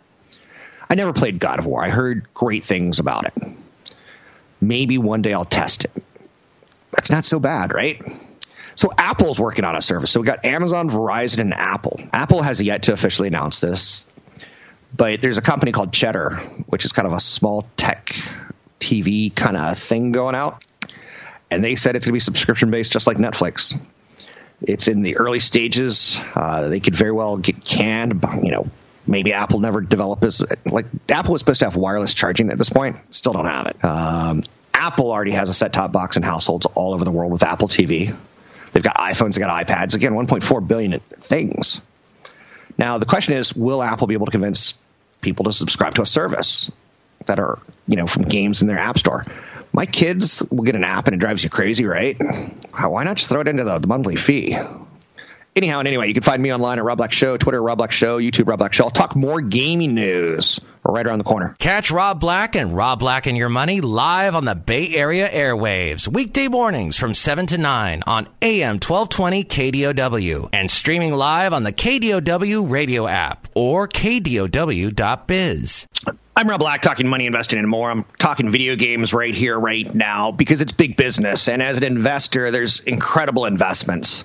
I 0.90 0.96
never 0.96 1.14
played 1.14 1.40
God 1.40 1.60
of 1.60 1.66
War. 1.66 1.84
I 1.84 1.90
heard 1.90 2.34
great 2.34 2.64
things 2.64 3.00
about 3.00 3.26
it. 3.26 3.34
Maybe 4.62 4.98
one 4.98 5.22
day 5.22 5.34
I'll 5.34 5.46
test 5.46 5.86
it. 5.86 5.92
That's 6.92 7.12
not 7.12 7.26
so 7.26 7.40
bad, 7.40 7.74
right? 7.74 8.02
So 8.78 8.92
Apple's 8.96 9.40
working 9.40 9.66
on 9.66 9.76
a 9.76 9.82
service. 9.82 10.12
So 10.12 10.20
we 10.20 10.28
got 10.28 10.46
Amazon, 10.46 10.88
Verizon, 10.88 11.40
and 11.40 11.54
Apple. 11.54 12.00
Apple 12.14 12.44
has 12.44 12.62
yet 12.62 12.84
to 12.84 12.94
officially 12.94 13.28
announce 13.28 13.60
this, 13.60 14.06
but 14.96 15.20
there's 15.20 15.40
a 15.40 15.42
company 15.42 15.72
called 15.72 15.92
Cheddar, 15.92 16.36
which 16.68 16.86
is 16.86 16.94
kind 16.94 17.08
of 17.08 17.14
a 17.14 17.20
small 17.20 17.68
tech 17.76 18.16
TV 18.80 19.36
kind 19.36 19.58
of 19.58 19.80
thing 19.80 20.12
going 20.12 20.36
out. 20.36 20.64
And 21.50 21.64
they 21.64 21.76
said 21.76 21.96
it's 21.96 22.06
going 22.06 22.12
to 22.12 22.18
be 22.18 22.20
subscription 22.20 22.70
based, 22.70 22.92
just 22.92 23.08
like 23.08 23.18
Netflix. 23.18 23.80
It's 24.62 24.88
in 24.88 25.02
the 25.02 25.18
early 25.18 25.40
stages. 25.40 26.20
Uh, 26.36 26.68
they 26.68 26.80
could 26.80 26.96
very 26.96 27.12
well 27.12 27.38
get 27.38 27.66
canned. 27.66 28.24
You 28.44 28.52
know, 28.52 28.68
maybe 29.08 29.34
Apple 29.34 29.60
never 29.60 29.82
develop 29.82 30.20
this. 30.20 30.44
Like 30.66 30.86
Apple 31.10 31.32
was 31.32 31.42
supposed 31.42 31.60
to 31.60 31.66
have 31.66 31.76
wireless 31.76 32.14
charging 32.14 32.52
at 32.52 32.60
this 32.60 32.70
point. 32.70 32.98
Still 33.10 33.34
don't 33.34 33.46
have 33.46 33.68
it. 33.68 33.84
Um, 33.84 34.44
Apple 34.72 35.12
already 35.12 35.32
has 35.32 35.50
a 35.50 35.54
set 35.54 35.74
top 35.74 35.92
box 35.92 36.16
in 36.16 36.22
households 36.22 36.68
all 36.68 36.94
over 36.94 37.04
the 37.04 37.12
world 37.12 37.32
with 37.32 37.42
Apple 37.42 37.68
TV. 37.68 38.16
They've 38.72 38.84
got 38.84 38.96
iPhones, 38.96 39.36
they've 39.36 39.46
got 39.46 39.68
iPads. 39.68 39.96
Again, 39.96 40.14
1.4 40.14 40.68
billion 40.68 41.00
things. 41.20 41.82
Now, 42.78 42.98
the 42.98 43.06
question 43.06 43.36
is, 43.36 43.56
will 43.56 43.82
Apple 43.82 44.08
be 44.08 44.14
able 44.14 44.28
to 44.28 44.32
convince 44.32 44.76
people 45.22 45.46
to 45.46 45.54
subscribe 45.54 45.96
to 45.96 46.02
a 46.04 46.06
service 46.06 46.72
that 47.26 47.40
are, 47.40 47.60
you 47.88 47.96
know, 47.96 48.08
from 48.08 48.24
games 48.24 48.62
in 48.62 48.68
their 48.68 48.78
app 48.78 48.98
store? 49.00 49.26
My 49.74 49.86
kids 49.86 50.44
will 50.50 50.64
get 50.64 50.76
an 50.76 50.84
app 50.84 51.08
and 51.08 51.16
it 51.16 51.20
drives 51.20 51.44
you 51.44 51.50
crazy, 51.50 51.86
right? 51.86 52.18
Why 52.74 53.04
not 53.04 53.18
just 53.18 53.30
throw 53.30 53.42
it 53.42 53.48
into 53.48 53.64
the, 53.64 53.80
the 53.80 53.88
monthly 53.88 54.16
fee? 54.16 54.58
Anyhow 55.58 55.80
and 55.80 55.88
anyway, 55.88 56.08
you 56.08 56.14
can 56.14 56.22
find 56.22 56.40
me 56.40 56.54
online 56.54 56.78
at 56.78 56.84
Rob 56.84 57.00
Black 57.00 57.12
Show, 57.12 57.36
Twitter 57.36 57.60
Rob 57.60 57.80
Black 57.80 57.92
Show, 57.92 58.20
YouTube 58.20 58.48
Rob 58.48 58.60
Black 58.60 58.74
Show. 58.74 58.84
I'll 58.84 58.92
talk 58.92 59.16
more 59.16 59.42
gaming 59.42 59.96
news 59.96 60.60
right 60.86 61.04
around 61.04 61.18
the 61.18 61.24
corner. 61.24 61.56
Catch 61.58 61.90
Rob 61.90 62.20
Black 62.20 62.56
and 62.56 62.76
Rob 62.76 63.00
Black 63.00 63.26
and 63.26 63.36
Your 63.36 63.50
Money 63.50 63.82
live 63.82 64.36
on 64.36 64.46
the 64.46 64.54
Bay 64.54 64.94
Area 64.94 65.28
airwaves, 65.28 66.08
weekday 66.08 66.48
mornings 66.48 66.96
from 66.96 67.16
7 67.16 67.48
to 67.48 67.58
9 67.58 68.04
on 68.06 68.28
AM 68.44 68.76
1220 68.76 69.46
KDOW 69.46 70.50
and 70.54 70.70
streaming 70.70 71.14
live 71.14 71.54
on 71.54 71.64
the 71.64 71.74
KDOW 71.74 72.70
radio 72.70 73.08
app 73.08 73.48
or 73.56 73.88
KDOW.biz. 73.88 75.88
I'm 76.36 76.48
Rob 76.48 76.60
Black, 76.60 76.84
talking 76.84 77.08
money, 77.08 77.26
investing, 77.26 77.58
and 77.58 77.68
more. 77.68 77.90
I'm 77.90 78.06
talking 78.20 78.48
video 78.48 78.76
games 78.76 79.12
right 79.12 79.34
here, 79.34 79.60
right 79.60 79.92
now, 79.92 80.32
because 80.32 80.62
it's 80.62 80.72
big 80.72 80.96
business. 80.96 81.48
And 81.48 81.64
as 81.64 81.78
an 81.78 81.84
investor, 81.84 82.52
there's 82.52 82.80
incredible 82.80 83.46
investments. 83.46 84.24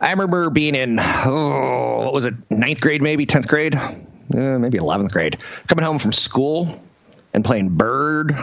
I 0.00 0.12
remember 0.12 0.50
being 0.50 0.74
in, 0.74 0.98
oh, 1.00 2.02
what 2.04 2.12
was 2.12 2.24
it, 2.24 2.34
ninth 2.50 2.80
grade, 2.80 3.02
maybe, 3.02 3.26
10th 3.26 3.48
grade, 3.48 3.74
uh, 3.74 4.58
maybe 4.58 4.78
11th 4.78 5.10
grade, 5.10 5.38
coming 5.66 5.84
home 5.84 5.98
from 5.98 6.12
school 6.12 6.80
and 7.34 7.44
playing 7.44 7.70
Bird 7.70 8.36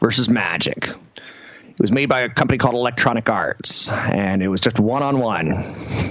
versus 0.00 0.28
Magic. 0.28 0.88
It 0.88 1.78
was 1.78 1.92
made 1.92 2.08
by 2.08 2.20
a 2.20 2.28
company 2.28 2.58
called 2.58 2.74
Electronic 2.74 3.28
Arts, 3.28 3.88
and 3.88 4.42
it 4.42 4.48
was 4.48 4.60
just 4.60 4.78
one 4.78 5.02
on 5.02 5.18
one. 5.18 5.52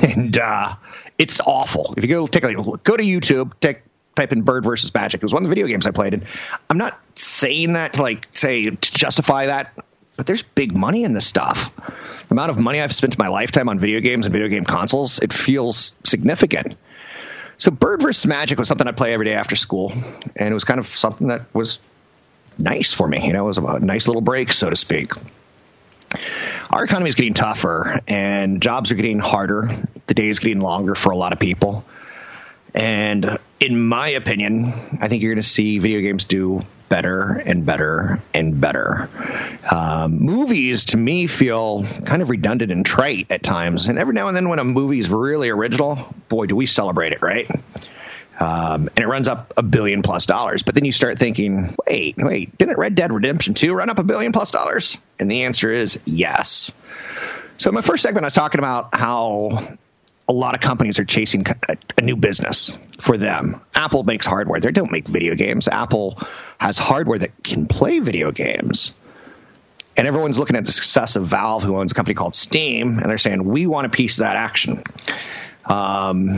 And 0.02 0.38
uh, 0.38 0.76
it's 1.18 1.40
awful. 1.42 1.94
If 1.96 2.04
you 2.04 2.10
go 2.10 2.26
take 2.26 2.44
a 2.44 2.48
look, 2.48 2.84
go 2.84 2.98
to 2.98 3.04
YouTube, 3.04 3.54
take, 3.62 3.84
type 4.16 4.32
in 4.32 4.42
Bird 4.42 4.64
versus 4.64 4.94
Magic. 4.94 5.20
It 5.20 5.24
was 5.24 5.34
one 5.34 5.44
of 5.44 5.50
the 5.50 5.56
video 5.56 5.68
games 5.68 5.86
I 5.86 5.92
played, 5.92 6.16
and 6.16 6.26
I'm 6.70 6.78
not 6.78 7.00
saying 7.16 7.74
that 7.74 7.94
to 7.94 8.02
like 8.02 8.28
say 8.32 8.66
to 8.66 8.92
justify 8.92 9.46
that, 9.46 9.74
but 10.18 10.26
there's 10.26 10.44
big 10.44 10.76
money 10.76 11.04
in 11.04 11.14
this 11.14 11.28
stuff 11.28 11.72
amount 12.32 12.50
of 12.50 12.58
money 12.58 12.82
I've 12.82 12.94
spent 12.94 13.18
my 13.18 13.28
lifetime 13.28 13.70
on 13.70 13.78
video 13.78 14.00
games 14.00 14.26
and 14.26 14.34
video 14.34 14.48
game 14.48 14.66
consoles, 14.66 15.20
it 15.20 15.34
feels 15.34 15.94
significant. 16.04 16.76
So 17.58 17.72
Bird 17.72 18.02
vs. 18.02 18.26
Magic 18.26 18.58
was 18.58 18.68
something 18.68 18.88
I 18.88 18.92
play 18.92 19.14
every 19.14 19.26
day 19.26 19.34
after 19.34 19.56
school, 19.56 19.92
and 20.36 20.50
it 20.50 20.54
was 20.54 20.64
kind 20.64 20.80
of 20.80 20.88
something 20.88 21.28
that 21.28 21.54
was 21.54 21.80
nice 22.58 22.94
for 22.94 23.08
me. 23.08 23.26
You 23.26 23.34
know, 23.34 23.44
it 23.46 23.48
was 23.48 23.58
a 23.58 23.80
nice 23.80 24.08
little 24.08 24.22
break, 24.22 24.52
so 24.52 24.70
to 24.70 24.76
speak. 24.76 25.12
Our 26.72 26.84
economy 26.84 27.10
is 27.10 27.16
getting 27.16 27.34
tougher, 27.34 28.02
and 28.08 28.62
jobs 28.62 28.92
are 28.92 28.96
getting 28.96 29.20
harder. 29.20 29.70
The 30.08 30.14
day 30.14 30.30
is 30.30 30.40
getting 30.40 30.60
longer 30.60 30.96
for 30.96 31.12
a 31.12 31.18
lot 31.18 31.34
of 31.34 31.40
people. 31.40 31.86
And 32.74 33.38
in 33.60 33.80
my 33.80 34.10
opinion, 34.10 34.74
I 35.00 35.08
think 35.08 35.22
you're 35.22 35.34
going 35.34 35.44
to 35.44 35.48
see 35.48 35.80
video 35.80 36.00
games 36.00 36.24
do 36.24 36.62
better 36.92 37.42
and 37.46 37.66
better 37.66 38.22
and 38.34 38.60
better. 38.60 39.10
Um, 39.72 40.20
movies, 40.20 40.86
to 40.86 40.98
me, 40.98 41.26
feel 41.28 41.86
kind 42.06 42.22
of 42.22 42.30
redundant 42.30 42.70
and 42.70 42.86
trite 42.86 43.28
at 43.30 43.42
times. 43.42 43.88
And 43.88 43.98
every 43.98 44.14
now 44.14 44.28
and 44.28 44.36
then, 44.36 44.50
when 44.50 44.60
a 44.60 44.66
movie 44.66 45.00
is 45.00 45.10
really 45.10 45.50
original, 45.50 46.14
boy, 46.28 46.48
do 46.48 46.56
we 46.58 46.66
celebrate 46.66 47.14
it, 47.14 47.22
right? 47.22 47.50
Um, 48.38 48.90
and 48.90 49.00
it 49.00 49.08
runs 49.08 49.30
up 49.30 49.54
a 49.56 49.64
billion 49.64 50.02
plus 50.02 50.26
dollars. 50.26 50.64
But 50.64 50.76
then 50.76 50.84
you 50.84 50.92
start 50.92 51.18
thinking, 51.18 51.76
wait, 51.88 52.16
wait, 52.18 52.58
didn't 52.58 52.78
Red 52.78 52.96
Dead 52.96 53.14
Redemption 53.14 53.54
2 53.54 53.74
run 53.74 53.90
up 53.90 53.98
a 53.98 54.04
billion 54.04 54.34
plus 54.34 54.52
dollars? 54.52 54.98
And 55.18 55.32
the 55.32 55.44
answer 55.44 55.72
is 55.72 55.98
yes. 56.04 56.74
So, 57.58 57.72
my 57.72 57.82
first 57.82 58.04
segment, 58.04 58.26
I 58.26 58.28
was 58.28 58.34
talking 58.34 58.60
about 58.60 58.96
how 58.96 59.78
a 60.28 60.34
lot 60.34 60.56
of 60.56 60.62
companies 60.62 61.00
are 61.00 61.06
chasing 61.06 61.46
a, 61.68 62.02
new 62.02 62.16
business 62.16 62.78
for 63.00 63.18
them. 63.18 63.62
Apple 63.76 64.04
makes 64.04 64.26
hardware. 64.26 64.60
They 64.60 64.72
don't 64.72 64.92
make 64.92 65.08
video 65.08 65.36
games. 65.36 65.68
Apple 65.68 66.20
has 66.60 66.78
hardware 66.78 67.20
that 67.20 67.44
can 67.44 67.68
play 67.68 68.00
video 68.00 68.32
games. 68.32 68.94
And 69.98 70.08
everyone's 70.08 70.40
looking 70.40 70.56
at 70.56 70.66
the 70.66 70.72
success 70.72 71.16
of 71.16 71.28
Valve, 71.28 71.64
who 71.64 71.76
owns 71.76 71.92
a 71.92 71.96
company 71.96 72.16
called 72.16 72.34
Steam, 72.34 72.98
and 72.98 73.10
they're 73.10 73.18
saying, 73.18 73.44
we 73.44 73.68
want 73.68 73.88
a 73.88 73.90
piece 73.90 74.20
of 74.20 74.24
that 74.24 74.36
action. 74.36 74.84
Um, 75.66 76.30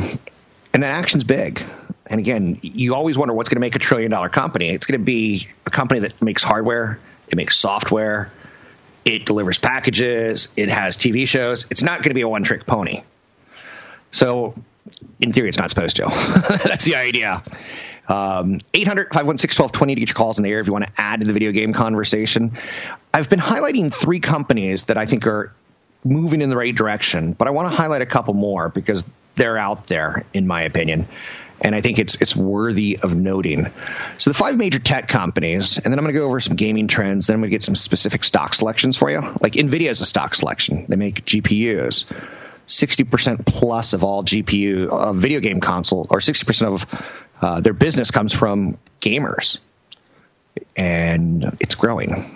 and 0.73 0.83
that 0.83 0.91
action's 0.91 1.23
big. 1.23 1.61
And 2.07 2.19
again, 2.19 2.59
you 2.61 2.95
always 2.95 3.17
wonder 3.17 3.33
what's 3.33 3.49
going 3.49 3.57
to 3.57 3.61
make 3.61 3.75
a 3.75 3.79
trillion 3.79 4.11
dollar 4.11 4.29
company. 4.29 4.69
It's 4.69 4.85
going 4.85 4.99
to 4.99 5.05
be 5.05 5.47
a 5.65 5.69
company 5.69 6.01
that 6.01 6.21
makes 6.21 6.43
hardware, 6.43 6.99
it 7.27 7.35
makes 7.35 7.57
software, 7.57 8.31
it 9.05 9.25
delivers 9.25 9.59
packages, 9.59 10.49
it 10.55 10.69
has 10.69 10.97
TV 10.97 11.27
shows. 11.27 11.67
It's 11.69 11.83
not 11.83 11.99
going 11.99 12.09
to 12.09 12.15
be 12.15 12.21
a 12.21 12.27
one 12.27 12.43
trick 12.43 12.65
pony. 12.65 13.03
So, 14.13 14.53
in 15.19 15.33
theory, 15.33 15.49
it's 15.49 15.57
not 15.57 15.69
supposed 15.69 15.97
to. 15.97 16.03
That's 16.63 16.85
the 16.85 16.95
idea. 16.95 17.43
Um, 18.07 18.59
800 18.73 19.07
516 19.09 19.63
1220 19.63 19.95
to 19.95 19.99
get 20.01 20.09
your 20.09 20.15
calls 20.15 20.37
in 20.37 20.43
the 20.43 20.51
air 20.51 20.59
if 20.59 20.67
you 20.67 20.73
want 20.73 20.85
to 20.85 20.93
add 20.97 21.21
to 21.21 21.25
the 21.25 21.33
video 21.33 21.51
game 21.51 21.73
conversation. 21.73 22.57
I've 23.13 23.29
been 23.29 23.39
highlighting 23.39 23.93
three 23.93 24.19
companies 24.19 24.85
that 24.85 24.97
I 24.97 25.05
think 25.05 25.25
are 25.25 25.53
moving 26.03 26.41
in 26.41 26.49
the 26.49 26.57
right 26.57 26.75
direction, 26.75 27.33
but 27.33 27.47
I 27.47 27.51
want 27.51 27.71
to 27.71 27.75
highlight 27.75 28.01
a 28.01 28.05
couple 28.05 28.33
more 28.33 28.69
because 28.69 29.03
they're 29.35 29.57
out 29.57 29.87
there, 29.87 30.25
in 30.33 30.47
my 30.47 30.63
opinion. 30.63 31.07
And 31.61 31.73
I 31.73 31.81
think 31.81 31.97
it's 31.97 32.15
it's 32.15 32.35
worthy 32.35 32.99
of 33.01 33.15
noting. 33.15 33.71
So 34.17 34.31
the 34.31 34.33
five 34.35 34.57
major 34.57 34.79
tech 34.79 35.07
companies, 35.07 35.77
and 35.77 35.85
then 35.85 35.97
I'm 35.97 36.03
going 36.03 36.13
to 36.13 36.19
go 36.19 36.25
over 36.25 36.41
some 36.41 36.57
gaming 36.57 36.87
trends. 36.87 37.27
Then 37.27 37.35
I'm 37.35 37.39
going 37.39 37.51
to 37.51 37.55
get 37.55 37.63
some 37.63 37.75
specific 37.75 38.25
stock 38.25 38.53
selections 38.53 38.97
for 38.97 39.09
you. 39.09 39.21
Like 39.39 39.53
Nvidia 39.53 39.89
is 39.89 40.01
a 40.01 40.05
stock 40.05 40.35
selection; 40.35 40.85
they 40.89 40.97
make 40.97 41.23
GPUs. 41.23 42.05
60% 42.67 43.45
plus 43.45 43.93
of 43.93 44.03
all 44.03 44.23
GPU 44.23 44.87
uh, 44.87 45.13
video 45.13 45.39
game 45.39 45.59
console, 45.59 46.07
or 46.09 46.19
60% 46.19 46.73
of 46.73 47.05
uh, 47.41 47.61
their 47.61 47.73
business 47.73 48.11
comes 48.11 48.33
from 48.33 48.77
gamers. 49.01 49.57
And 50.75 51.57
it's 51.59 51.75
growing. 51.75 52.35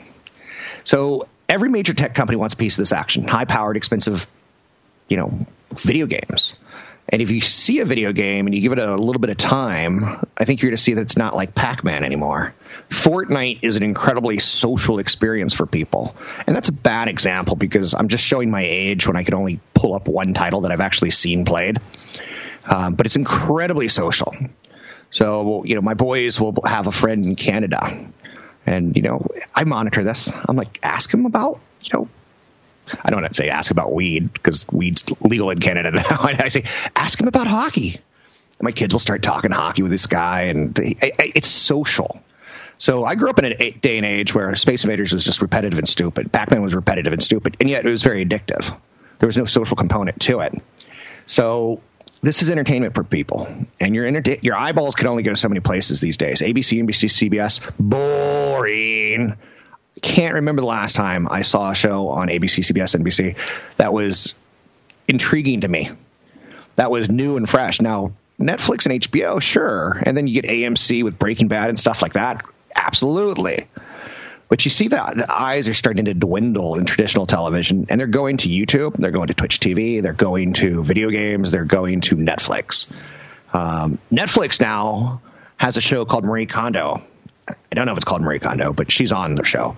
So 0.84 1.27
every 1.48 1.69
major 1.69 1.93
tech 1.93 2.15
company 2.15 2.38
wants 2.38 2.55
a 2.55 2.57
piece 2.57 2.77
of 2.77 2.81
this 2.81 2.91
action 2.91 3.27
high 3.27 3.46
powered, 3.46 3.77
expensive, 3.77 4.27
you 5.07 5.17
know, 5.17 5.46
video 5.72 6.07
games. 6.07 6.55
And 7.10 7.22
if 7.22 7.31
you 7.31 7.39
see 7.41 7.79
a 7.79 7.86
video 7.86 8.12
game 8.12 8.48
and 8.48 8.55
you 8.55 8.62
give 8.62 8.74
it 8.74 8.79
a 8.79 8.96
little 8.96 9.22
bit 9.22 9.29
of 9.29 9.38
time, 9.38 10.25
I 10.38 10.46
think 10.46 10.62
you're 10.62 10.72
going 10.72 10.77
to 10.77 10.81
see 10.81 10.96
that 10.96 11.01
it's 11.01 11.17
not 11.17 11.36
like 11.36 11.55
Pac 11.55 11.84
Man 11.84 12.03
anymore. 12.03 12.53
Fortnite 12.89 13.60
is 13.63 13.75
an 13.75 13.84
incredibly 13.84 14.39
social 14.39 15.00
experience 15.00 15.53
for 15.53 15.65
people. 15.65 16.15
And 16.46 16.56
that's 16.56 16.70
a 16.70 16.74
bad 16.74 17.10
example 17.10 17.56
because 17.56 17.94
I'm 17.94 18.08
just 18.08 18.24
showing 18.24 18.50
my 18.50 18.63
age 18.63 19.08
when 19.08 19.17
I 19.17 19.24
can 19.24 19.34
only 19.34 19.60
pull 19.74 19.94
up 19.94 20.08
one 20.08 20.34
title 20.34 20.62
that 20.62 20.72
I've 20.72 20.82
actually 20.82 21.12
seen 21.12 21.44
played. 21.44 21.79
Um, 22.65 22.96
but 22.96 23.06
it's 23.06 23.15
incredibly 23.15 23.88
social. 23.89 24.36
So, 25.10 25.63
you 25.63 25.75
know, 25.75 25.82
my 25.82 25.94
boys 25.94 26.39
will 26.39 26.56
have 26.65 26.88
a 26.88 26.91
friend 26.91 27.25
in 27.25 27.36
Canada. 27.36 28.08
And, 28.65 28.96
you 28.96 29.01
know, 29.01 29.27
I 29.56 29.63
monitor 29.63 30.03
this. 30.03 30.32
I'm 30.48 30.56
like, 30.56 30.79
ask 30.84 31.13
him 31.13 31.25
about, 31.25 31.60
you 31.82 31.89
know, 31.94 32.10
I 33.03 33.10
don't 33.10 33.22
want 33.22 33.34
to 33.34 33.38
say 33.38 33.50
ask 33.50 33.72
about 33.72 33.94
weed 33.94 34.32
because 34.32 34.65
weed's 34.72 35.03
legal 35.22 35.50
in 35.50 35.60
Canada 35.60 35.91
now. 36.10 36.20
I 36.22 36.48
say 36.50 36.63
ask 36.96 37.20
him 37.20 37.27
about 37.27 37.48
hockey. 37.48 38.00
my 38.62 38.72
kids 38.72 38.94
will 38.94 39.00
start 39.00 39.24
talking 39.24 39.51
hockey 39.51 39.84
with 39.84 39.91
this 39.91 40.08
guy, 40.08 40.44
and 40.44 40.77
it's 40.77 41.48
social. 41.48 42.22
So 42.77 43.05
I 43.05 43.15
grew 43.15 43.29
up 43.29 43.39
in 43.39 43.46
a 43.46 43.72
day 43.72 43.98
and 43.98 44.05
age 44.05 44.34
where 44.34 44.55
Space 44.55 44.84
Invaders 44.84 45.13
was 45.13 45.25
just 45.25 45.41
repetitive 45.41 45.79
and 45.79 45.88
stupid. 45.88 46.31
Pac-Man 46.31 46.62
was 46.62 46.75
repetitive 46.75 47.13
and 47.13 47.22
stupid, 47.22 47.57
and 47.60 47.69
yet 47.69 47.86
it 47.86 47.89
was 47.89 48.03
very 48.03 48.25
addictive. 48.25 48.75
There 49.19 49.27
was 49.27 49.38
no 49.38 49.46
social 49.46 49.75
component 49.75 50.19
to 50.22 50.41
it. 50.41 50.53
So 51.25 51.81
this 52.22 52.43
is 52.43 52.50
entertainment 52.50 52.93
for 52.93 53.03
people, 53.03 53.48
and 53.79 53.96
your 53.96 54.05
enter- 54.05 54.38
your 54.41 54.55
eyeballs 54.55 54.96
can 54.96 55.07
only 55.07 55.24
go 55.24 55.31
to 55.31 55.36
so 55.36 55.50
many 55.50 55.60
places 55.60 56.01
these 56.01 56.17
days. 56.17 56.41
ABC, 56.41 56.79
NBC, 56.79 57.29
CBS, 57.29 57.62
boring 57.79 59.38
can't 60.01 60.36
remember 60.36 60.62
the 60.62 60.67
last 60.67 60.96
time 60.96 61.27
I 61.29 61.41
saw 61.41 61.72
a 61.72 61.75
show 61.75 62.10
on 62.10 62.27
ABC, 62.27 62.63
CBS, 62.63 62.96
NBC 63.00 63.36
that 63.77 63.93
was 63.93 64.34
intriguing 65.07 65.62
to 65.62 65.67
me. 65.67 65.89
That 66.75 66.91
was 66.91 67.10
new 67.10 67.38
and 67.38 67.50
fresh. 67.50 67.81
Now, 67.81 68.13
Netflix 68.39 68.86
and 68.86 69.01
HBO, 69.01 69.41
sure. 69.41 70.00
And 70.05 70.15
then 70.15 70.27
you 70.27 70.41
get 70.41 70.50
AMC 70.50 71.03
with 71.03 71.17
Breaking 71.17 71.48
Bad 71.48 71.69
and 71.69 71.79
stuff 71.79 72.01
like 72.01 72.13
that. 72.13 72.46
Absolutely. 72.88 73.67
But 74.50 74.63
you 74.63 74.72
see 74.72 74.88
that 74.88 75.17
the 75.17 75.32
eyes 75.32 75.67
are 75.67 75.74
starting 75.74 76.06
to 76.06 76.13
dwindle 76.13 76.75
in 76.75 76.86
traditional 76.86 77.27
television, 77.27 77.88
and 77.89 78.00
they're 78.00 78.08
going 78.08 78.38
to 78.38 78.48
YouTube, 78.48 78.96
they're 78.96 79.12
going 79.12 79.27
to 79.27 79.34
Twitch 79.34 79.60
TV, 79.60 80.01
they're 80.01 80.13
going 80.13 80.53
to 80.53 80.84
video 80.84 81.10
games, 81.10 81.51
they're 81.51 81.65
going 81.65 82.00
to 82.01 82.15
Netflix. 82.15 82.88
Um, 83.51 84.00
Netflix 84.10 84.62
now 84.62 85.22
has 85.58 85.75
a 85.75 85.82
show 85.82 86.06
called 86.06 86.24
Marie 86.24 86.46
Kondo 86.46 87.03
I 87.50 87.75
don't 87.75 87.86
know 87.86 87.94
if 87.94 87.98
it's 87.98 88.06
called 88.06 88.22
Marie 88.22 88.39
Kondo, 88.39 88.74
but 88.74 88.91
she's 88.91 89.12
on 89.12 89.36
the 89.36 89.44
show. 89.44 89.75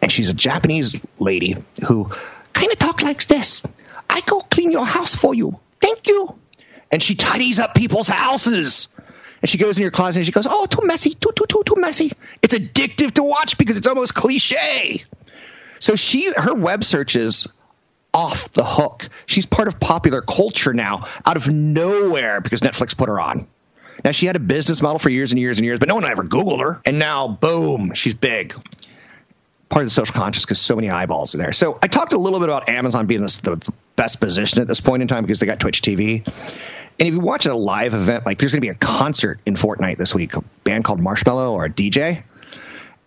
And 0.00 0.10
she's 0.10 0.30
a 0.30 0.34
Japanese 0.34 1.00
lady 1.18 1.56
who 1.86 2.10
kind 2.52 2.72
of 2.72 2.78
talks 2.78 3.02
like 3.02 3.24
this 3.26 3.62
I 4.08 4.20
go 4.22 4.40
clean 4.40 4.72
your 4.72 4.86
house 4.86 5.14
for 5.14 5.34
you. 5.34 5.58
Thank 5.80 6.06
you. 6.06 6.36
And 6.90 7.02
she 7.02 7.14
tidies 7.14 7.60
up 7.60 7.74
people's 7.74 8.08
houses. 8.08 8.88
And 9.42 9.48
she 9.48 9.58
goes 9.58 9.78
in 9.78 9.82
your 9.82 9.90
closet 9.90 10.20
and 10.20 10.26
she 10.26 10.32
goes, 10.32 10.46
Oh, 10.48 10.66
too 10.66 10.86
messy, 10.86 11.14
too, 11.14 11.30
too, 11.34 11.46
too, 11.48 11.62
too 11.64 11.76
messy. 11.76 12.12
It's 12.42 12.54
addictive 12.54 13.12
to 13.12 13.22
watch 13.22 13.58
because 13.58 13.78
it's 13.78 13.86
almost 13.86 14.14
cliche. 14.14 15.04
So 15.78 15.96
she 15.96 16.30
her 16.32 16.54
web 16.54 16.84
searches 16.84 17.48
off 18.12 18.52
the 18.52 18.64
hook. 18.64 19.08
She's 19.26 19.46
part 19.46 19.68
of 19.68 19.80
popular 19.80 20.20
culture 20.20 20.74
now 20.74 21.06
out 21.24 21.36
of 21.36 21.48
nowhere 21.48 22.40
because 22.40 22.60
Netflix 22.60 22.96
put 22.96 23.08
her 23.08 23.20
on. 23.20 23.46
Now, 24.04 24.12
she 24.12 24.26
had 24.26 24.36
a 24.36 24.40
business 24.40 24.80
model 24.80 24.98
for 24.98 25.10
years 25.10 25.32
and 25.32 25.40
years 25.40 25.58
and 25.58 25.66
years, 25.66 25.78
but 25.78 25.88
no 25.88 25.94
one 25.94 26.04
ever 26.04 26.24
Googled 26.24 26.60
her. 26.60 26.80
And 26.86 26.98
now, 26.98 27.28
boom, 27.28 27.92
she's 27.94 28.14
big. 28.14 28.54
Part 29.68 29.82
of 29.82 29.86
the 29.86 29.90
social 29.90 30.14
conscious 30.14 30.44
because 30.44 30.58
so 30.58 30.74
many 30.74 30.90
eyeballs 30.90 31.34
are 31.34 31.38
there. 31.38 31.52
So 31.52 31.78
I 31.82 31.86
talked 31.86 32.12
a 32.12 32.18
little 32.18 32.40
bit 32.40 32.48
about 32.48 32.68
Amazon 32.68 33.06
being 33.06 33.20
the 33.20 33.72
best 33.96 34.20
position 34.20 34.60
at 34.60 34.68
this 34.68 34.80
point 34.80 35.02
in 35.02 35.08
time 35.08 35.22
because 35.22 35.40
they 35.40 35.46
got 35.46 35.60
Twitch 35.60 35.82
TV. 35.82 36.26
And 37.00 37.08
if 37.08 37.14
you 37.14 37.20
watch 37.20 37.46
a 37.46 37.54
live 37.54 37.94
event, 37.94 38.26
like 38.26 38.38
there's 38.38 38.52
going 38.52 38.60
to 38.60 38.66
be 38.66 38.68
a 38.68 38.74
concert 38.74 39.40
in 39.46 39.54
Fortnite 39.54 39.96
this 39.96 40.14
week, 40.14 40.36
a 40.36 40.42
band 40.64 40.84
called 40.84 41.00
Marshmello 41.00 41.52
or 41.52 41.64
a 41.64 41.70
DJ 41.70 42.22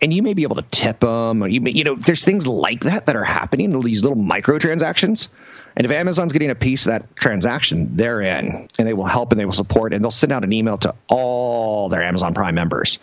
and 0.02 0.12
you 0.12 0.22
may 0.22 0.34
be 0.34 0.42
able 0.42 0.56
to 0.56 0.64
tip 0.70 1.00
them. 1.00 1.42
Or 1.42 1.48
you, 1.48 1.60
may, 1.60 1.70
you 1.70 1.84
know, 1.84 1.94
there's 1.94 2.24
things 2.24 2.46
like 2.46 2.80
that 2.80 3.06
that 3.06 3.16
are 3.16 3.24
happening. 3.24 3.80
These 3.80 4.02
little 4.02 4.18
microtransactions 4.18 5.28
and 5.76 5.84
if 5.84 5.90
Amazon's 5.90 6.32
getting 6.32 6.50
a 6.50 6.54
piece 6.54 6.86
of 6.86 6.92
that 6.92 7.16
transaction, 7.16 7.96
they're 7.96 8.20
in 8.20 8.68
and 8.78 8.88
they 8.88 8.94
will 8.94 9.06
help 9.06 9.32
and 9.32 9.40
they 9.40 9.44
will 9.44 9.52
support 9.52 9.92
and 9.92 10.04
they'll 10.04 10.10
send 10.10 10.32
out 10.32 10.44
an 10.44 10.52
email 10.52 10.78
to 10.78 10.94
all 11.08 11.88
their 11.88 12.02
Amazon 12.02 12.32
Prime 12.32 12.54
members, 12.54 12.96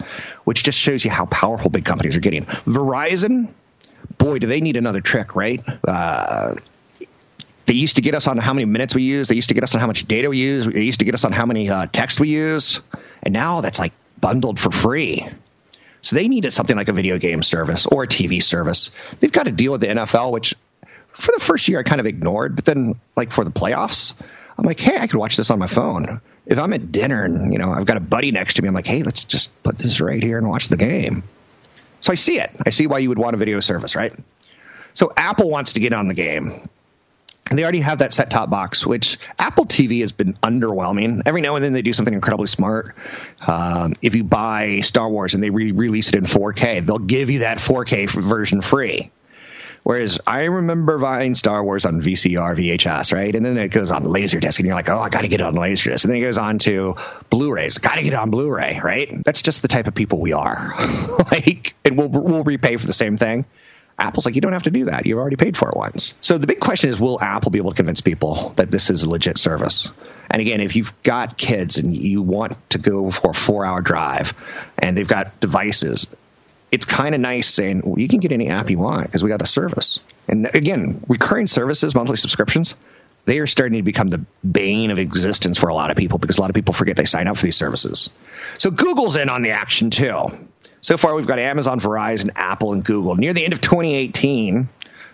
which 0.45 0.63
just 0.63 0.77
shows 0.77 1.03
you 1.03 1.11
how 1.11 1.25
powerful 1.25 1.69
big 1.69 1.83
companies 1.83 2.15
are 2.15 2.21
getting. 2.21 2.45
Verizon, 2.45 3.49
boy, 4.17 4.39
do 4.39 4.47
they 4.47 4.61
need 4.61 4.77
another 4.77 5.01
trick, 5.01 5.35
right? 5.35 5.61
Uh, 5.85 6.55
they 7.65 7.73
used 7.73 7.95
to 7.97 8.01
get 8.01 8.15
us 8.15 8.27
on 8.27 8.37
how 8.37 8.53
many 8.53 8.65
minutes 8.65 8.95
we 8.95 9.03
use. 9.03 9.27
They 9.27 9.35
used 9.35 9.49
to 9.49 9.53
get 9.53 9.63
us 9.63 9.75
on 9.75 9.81
how 9.81 9.87
much 9.87 10.07
data 10.07 10.29
we 10.29 10.37
use. 10.37 10.65
They 10.65 10.83
used 10.83 10.99
to 10.99 11.05
get 11.05 11.13
us 11.13 11.25
on 11.25 11.31
how 11.31 11.45
many 11.45 11.69
uh, 11.69 11.87
we 12.19 12.29
use. 12.29 12.81
And 13.23 13.33
now 13.33 13.61
that's 13.61 13.79
like 13.79 13.93
bundled 14.19 14.59
for 14.59 14.71
free. 14.71 15.27
So 16.01 16.15
they 16.15 16.27
needed 16.27 16.51
something 16.51 16.75
like 16.75 16.87
a 16.87 16.93
video 16.93 17.17
game 17.17 17.43
service 17.43 17.85
or 17.85 18.03
a 18.03 18.07
TV 18.07 18.41
service. 18.41 18.91
They've 19.19 19.31
got 19.31 19.45
to 19.45 19.51
deal 19.51 19.71
with 19.71 19.81
the 19.81 19.87
NFL, 19.87 20.31
which 20.31 20.55
for 21.13 21.31
the 21.31 21.39
first 21.39 21.67
year 21.67 21.79
I 21.79 21.83
kind 21.83 21.99
of 21.99 22.07
ignored, 22.07 22.55
but 22.55 22.65
then 22.65 22.99
like 23.15 23.31
for 23.31 23.43
the 23.43 23.51
playoffs, 23.51 24.15
I'm 24.57 24.65
like, 24.65 24.79
hey, 24.79 24.97
I 24.97 25.07
could 25.07 25.19
watch 25.19 25.37
this 25.37 25.49
on 25.51 25.59
my 25.59 25.67
phone. 25.67 26.21
If 26.45 26.57
I'm 26.57 26.73
at 26.73 26.91
dinner 26.91 27.23
and 27.23 27.53
you 27.53 27.59
know 27.59 27.71
I've 27.71 27.85
got 27.85 27.97
a 27.97 28.01
buddy 28.01 28.31
next 28.31 28.55
to 28.55 28.61
me, 28.61 28.67
I'm 28.67 28.73
like, 28.73 28.87
hey, 28.87 29.03
let's 29.03 29.25
just 29.25 29.51
put 29.63 29.77
this 29.77 30.01
right 30.01 30.21
here 30.21 30.37
and 30.37 30.49
watch 30.49 30.69
the 30.69 30.77
game. 30.77 31.23
So 31.99 32.11
I 32.11 32.15
see 32.15 32.39
it. 32.39 32.51
I 32.65 32.71
see 32.71 32.87
why 32.87 32.99
you 32.99 33.09
would 33.09 33.19
want 33.19 33.35
a 33.35 33.37
video 33.37 33.59
service, 33.59 33.95
right? 33.95 34.13
So 34.93 35.13
Apple 35.15 35.49
wants 35.49 35.73
to 35.73 35.79
get 35.79 35.93
on 35.93 36.07
the 36.07 36.15
game. 36.15 36.67
They 37.49 37.63
already 37.63 37.81
have 37.81 37.97
that 37.97 38.13
set 38.13 38.29
top 38.29 38.49
box, 38.49 38.85
which 38.85 39.17
Apple 39.37 39.65
TV 39.65 40.01
has 40.01 40.11
been 40.11 40.35
underwhelming. 40.35 41.23
Every 41.25 41.41
now 41.41 41.55
and 41.55 41.65
then 41.65 41.73
they 41.73 41.81
do 41.81 41.91
something 41.91 42.13
incredibly 42.13 42.47
smart. 42.47 42.95
Um, 43.45 43.93
if 44.01 44.15
you 44.15 44.23
buy 44.23 44.81
Star 44.81 45.09
Wars 45.09 45.33
and 45.33 45.43
they 45.43 45.49
re 45.49 45.71
release 45.71 46.09
it 46.09 46.15
in 46.15 46.25
4K, 46.25 46.85
they'll 46.85 46.99
give 46.99 47.29
you 47.29 47.39
that 47.39 47.57
4K 47.57 48.09
version 48.09 48.61
free. 48.61 49.11
Whereas 49.83 50.19
I 50.27 50.43
remember 50.43 50.99
buying 50.99 51.33
Star 51.33 51.63
Wars 51.63 51.85
on 51.85 52.01
VCR, 52.01 52.55
VHS, 52.55 53.13
right? 53.13 53.35
And 53.35 53.43
then 53.43 53.57
it 53.57 53.69
goes 53.69 53.91
on 53.91 54.03
Laserdisc, 54.03 54.59
and 54.59 54.67
you're 54.67 54.75
like, 54.75 54.89
oh, 54.89 54.99
I 54.99 55.09
got 55.09 55.21
to 55.21 55.27
get 55.27 55.41
it 55.41 55.47
on 55.47 55.55
Laserdisc. 55.55 56.03
And 56.03 56.11
then 56.11 56.19
it 56.19 56.21
goes 56.21 56.37
on 56.37 56.59
to 56.59 56.97
Blu-rays. 57.31 57.79
Got 57.79 57.95
to 57.95 58.03
get 58.03 58.13
it 58.13 58.19
on 58.19 58.29
Blu-ray, 58.29 58.79
right? 58.83 59.23
That's 59.23 59.41
just 59.41 59.63
the 59.63 59.67
type 59.67 59.87
of 59.87 59.95
people 59.95 60.19
we 60.19 60.33
are. 60.33 60.75
like, 61.31 61.73
and 61.83 61.97
we'll 61.97 62.09
we'll 62.09 62.43
repay 62.43 62.77
for 62.77 62.85
the 62.85 62.93
same 62.93 63.17
thing. 63.17 63.45
Apple's 64.01 64.25
like, 64.25 64.33
you 64.33 64.41
don't 64.41 64.53
have 64.53 64.63
to 64.63 64.71
do 64.71 64.85
that. 64.85 65.05
You've 65.05 65.19
already 65.19 65.35
paid 65.35 65.55
for 65.55 65.69
it 65.69 65.77
once. 65.77 66.13
So 66.21 66.39
the 66.39 66.47
big 66.47 66.59
question 66.59 66.89
is, 66.89 66.99
will 66.99 67.21
Apple 67.21 67.51
be 67.51 67.59
able 67.59 67.69
to 67.69 67.75
convince 67.75 68.01
people 68.01 68.53
that 68.55 68.71
this 68.71 68.89
is 68.89 69.03
a 69.03 69.09
legit 69.09 69.37
service? 69.37 69.91
And 70.31 70.41
again, 70.41 70.59
if 70.59 70.75
you've 70.75 70.93
got 71.03 71.37
kids 71.37 71.77
and 71.77 71.95
you 71.95 72.23
want 72.23 72.57
to 72.71 72.79
go 72.79 73.11
for 73.11 73.31
a 73.31 73.33
four 73.33 73.63
hour 73.63 73.81
drive 73.81 74.33
and 74.77 74.97
they've 74.97 75.07
got 75.07 75.39
devices, 75.39 76.07
it's 76.71 76.85
kind 76.85 77.13
of 77.13 77.21
nice 77.21 77.47
saying, 77.47 77.81
well, 77.85 77.99
you 77.99 78.07
can 78.07 78.19
get 78.19 78.31
any 78.31 78.47
app 78.49 78.71
you 78.71 78.79
want 78.79 79.05
because 79.05 79.23
we 79.23 79.29
got 79.29 79.41
a 79.41 79.47
service. 79.47 79.99
And 80.27 80.49
again, 80.55 81.03
recurring 81.07 81.47
services, 81.47 81.93
monthly 81.93 82.17
subscriptions, 82.17 82.75
they 83.25 83.37
are 83.39 83.47
starting 83.47 83.77
to 83.77 83.83
become 83.83 84.07
the 84.07 84.25
bane 84.49 84.89
of 84.89 84.97
existence 84.97 85.59
for 85.59 85.69
a 85.69 85.75
lot 85.75 85.91
of 85.91 85.97
people 85.97 86.17
because 86.17 86.39
a 86.39 86.41
lot 86.41 86.49
of 86.49 86.55
people 86.55 86.73
forget 86.73 86.95
they 86.95 87.05
sign 87.05 87.27
up 87.27 87.37
for 87.37 87.43
these 87.43 87.57
services. 87.57 88.09
So 88.57 88.71
Google's 88.71 89.15
in 89.15 89.29
on 89.29 89.43
the 89.43 89.51
action 89.51 89.91
too. 89.91 90.31
So 90.81 90.97
far, 90.97 91.13
we've 91.13 91.27
got 91.27 91.37
Amazon, 91.37 91.79
Verizon, 91.79 92.31
Apple, 92.35 92.73
and 92.73 92.83
Google. 92.83 93.15
Near 93.15 93.33
the 93.33 93.43
end 93.43 93.53
of 93.53 93.61
2018, 93.61 94.67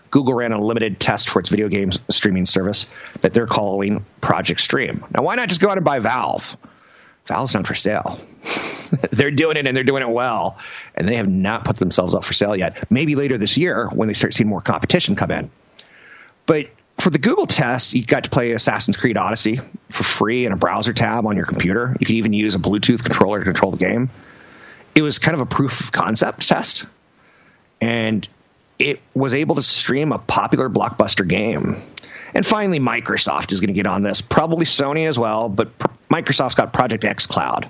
Google 0.10 0.34
ran 0.34 0.54
a 0.54 0.62
limited 0.62 0.98
test 0.98 1.30
for 1.30 1.42
its 1.42 1.50
video 1.50 1.68
games 1.68 2.00
streaming 2.10 2.46
service 2.46 2.88
that 3.20 3.34
they're 3.34 3.48
calling 3.48 4.06
Project 4.22 4.62
Stream. 4.62 5.04
Now, 5.14 5.24
why 5.24 5.36
not 5.36 5.50
just 5.50 5.60
go 5.60 5.70
out 5.70 5.78
and 5.78 5.84
buy 5.84 6.00
Valve? 6.00 6.56
Valve's 7.26 7.54
not 7.54 7.68
for 7.68 7.76
sale. 7.76 8.18
they're 9.12 9.32
doing 9.32 9.58
it 9.58 9.68
and 9.68 9.76
they're 9.76 9.84
doing 9.84 10.04
it 10.04 10.10
well, 10.10 10.58
and 10.96 11.08
they 11.08 11.18
have 11.18 11.28
not 11.28 11.66
put 11.66 11.76
themselves 11.76 12.16
up 12.16 12.24
for 12.24 12.32
sale 12.32 12.56
yet. 12.56 12.90
Maybe 12.90 13.16
later 13.16 13.38
this 13.38 13.58
year 13.58 13.90
when 13.90 14.08
they 14.08 14.14
start 14.14 14.34
seeing 14.34 14.48
more 14.48 14.62
competition 14.62 15.16
come 15.16 15.32
in. 15.32 15.52
But 16.46 16.68
for 16.98 17.10
the 17.10 17.20
Google 17.20 17.46
test, 17.46 17.94
you 17.94 18.06
got 18.06 18.24
to 18.24 18.30
play 18.30 18.52
Assassin's 18.52 18.96
Creed 18.96 19.18
Odyssey 19.18 19.60
for 19.90 20.04
free 20.06 20.46
in 20.46 20.54
a 20.54 20.56
browser 20.56 20.94
tab 20.94 21.26
on 21.26 21.36
your 21.36 21.46
computer. 21.46 21.94
You 22.00 22.06
could 22.06 22.16
even 22.16 22.32
use 22.32 22.56
a 22.56 22.60
Bluetooth 22.60 23.04
controller 23.04 23.40
to 23.40 23.46
control 23.46 23.72
the 23.72 23.78
game 23.78 24.10
it 24.98 25.04
was 25.04 25.20
kind 25.20 25.36
of 25.36 25.42
a 25.42 25.46
proof 25.46 25.80
of 25.80 25.92
concept 25.92 26.48
test, 26.48 26.88
and 27.80 28.28
it 28.80 29.00
was 29.14 29.36
able 29.36 29.54
to 29.54 29.62
stream 29.62 30.12
a 30.12 30.18
popular 30.18 30.70
blockbuster 30.70 31.26
game. 31.28 31.80
And 32.34 32.44
finally, 32.44 32.80
Microsoft 32.80 33.52
is 33.52 33.62
going 33.62 33.68
to 33.68 33.76
get 33.76 33.86
on 33.86 34.02
this, 34.02 34.22
probably 34.22 34.66
Sony 34.66 35.08
as 35.08 35.20
well, 35.20 35.50
but 35.50 35.78
Microsoft's 36.10 36.56
got 36.56 36.74
Project 36.74 37.06
X 37.06 37.28
Cloud, 37.28 37.70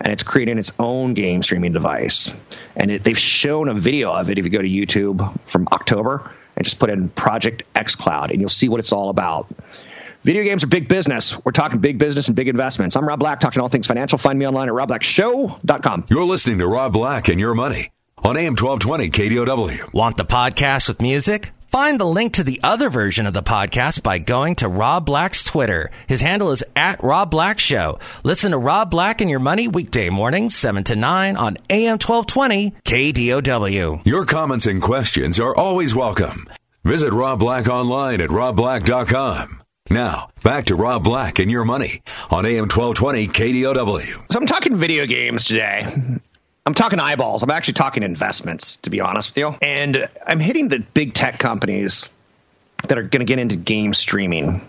and 0.00 0.12
it's 0.12 0.22
creating 0.22 0.56
its 0.56 0.70
own 0.78 1.14
game 1.14 1.42
streaming 1.42 1.72
device. 1.72 2.32
And 2.76 2.92
it, 2.92 3.02
they've 3.02 3.18
shown 3.18 3.68
a 3.68 3.74
video 3.74 4.12
of 4.12 4.30
it 4.30 4.38
if 4.38 4.44
you 4.44 4.50
go 4.52 4.62
to 4.62 4.68
YouTube 4.68 5.36
from 5.48 5.66
October 5.72 6.30
and 6.54 6.64
just 6.64 6.78
put 6.78 6.90
in 6.90 7.08
Project 7.08 7.64
X 7.74 7.96
Cloud, 7.96 8.30
and 8.30 8.38
you'll 8.38 8.48
see 8.48 8.68
what 8.68 8.78
it's 8.78 8.92
all 8.92 9.10
about. 9.10 9.52
Video 10.24 10.44
games 10.44 10.62
are 10.62 10.68
big 10.68 10.88
business. 10.88 11.36
We're 11.44 11.52
talking 11.52 11.80
big 11.80 11.98
business 11.98 12.28
and 12.28 12.36
big 12.36 12.48
investments. 12.48 12.94
I'm 12.94 13.06
Rob 13.06 13.18
Black, 13.18 13.40
talking 13.40 13.60
all 13.60 13.68
things 13.68 13.88
financial. 13.88 14.18
Find 14.18 14.38
me 14.38 14.46
online 14.46 14.68
at 14.68 14.74
robblackshow.com. 14.74 16.06
You're 16.10 16.24
listening 16.24 16.58
to 16.58 16.66
Rob 16.68 16.92
Black 16.92 17.28
and 17.28 17.40
Your 17.40 17.54
Money 17.54 17.90
on 18.18 18.36
AM 18.36 18.54
1220 18.54 19.10
KDOW. 19.10 19.92
Want 19.92 20.16
the 20.16 20.24
podcast 20.24 20.86
with 20.86 21.00
music? 21.02 21.50
Find 21.72 21.98
the 21.98 22.04
link 22.06 22.34
to 22.34 22.44
the 22.44 22.60
other 22.62 22.88
version 22.90 23.26
of 23.26 23.32
the 23.32 23.42
podcast 23.42 24.02
by 24.02 24.18
going 24.18 24.56
to 24.56 24.68
Rob 24.68 25.06
Black's 25.06 25.42
Twitter. 25.42 25.90
His 26.06 26.20
handle 26.20 26.50
is 26.52 26.62
at 26.76 27.02
Rob 27.02 27.30
Black 27.30 27.58
Show. 27.58 27.98
Listen 28.22 28.52
to 28.52 28.58
Rob 28.58 28.90
Black 28.90 29.22
and 29.22 29.30
Your 29.30 29.40
Money 29.40 29.68
weekday 29.68 30.10
mornings, 30.10 30.54
7 30.54 30.84
to 30.84 30.94
9 30.94 31.36
on 31.36 31.56
AM 31.70 31.98
1220 31.98 32.72
KDOW. 32.84 34.06
Your 34.06 34.26
comments 34.26 34.66
and 34.66 34.82
questions 34.82 35.40
are 35.40 35.56
always 35.56 35.94
welcome. 35.94 36.46
Visit 36.84 37.12
Rob 37.12 37.38
Black 37.38 37.66
online 37.68 38.20
at 38.20 38.28
robblack.com. 38.28 39.61
Now, 39.92 40.30
back 40.42 40.66
to 40.66 40.74
Rob 40.74 41.04
Black 41.04 41.38
and 41.38 41.50
your 41.50 41.66
money 41.66 42.00
on 42.30 42.46
AM 42.46 42.68
1220 42.70 43.28
KDOW. 43.28 44.32
So 44.32 44.40
I'm 44.40 44.46
talking 44.46 44.76
video 44.76 45.04
games 45.04 45.44
today. 45.44 45.82
I'm 46.64 46.74
talking 46.74 46.98
eyeballs. 46.98 47.42
I'm 47.42 47.50
actually 47.50 47.74
talking 47.74 48.02
investments, 48.02 48.78
to 48.78 48.90
be 48.90 49.02
honest 49.02 49.30
with 49.30 49.36
you. 49.36 49.54
And 49.60 50.08
I'm 50.26 50.40
hitting 50.40 50.68
the 50.68 50.78
big 50.78 51.12
tech 51.12 51.38
companies 51.38 52.08
that 52.88 52.96
are 52.96 53.02
going 53.02 53.20
to 53.20 53.26
get 53.26 53.38
into 53.38 53.56
game 53.56 53.92
streaming 53.92 54.66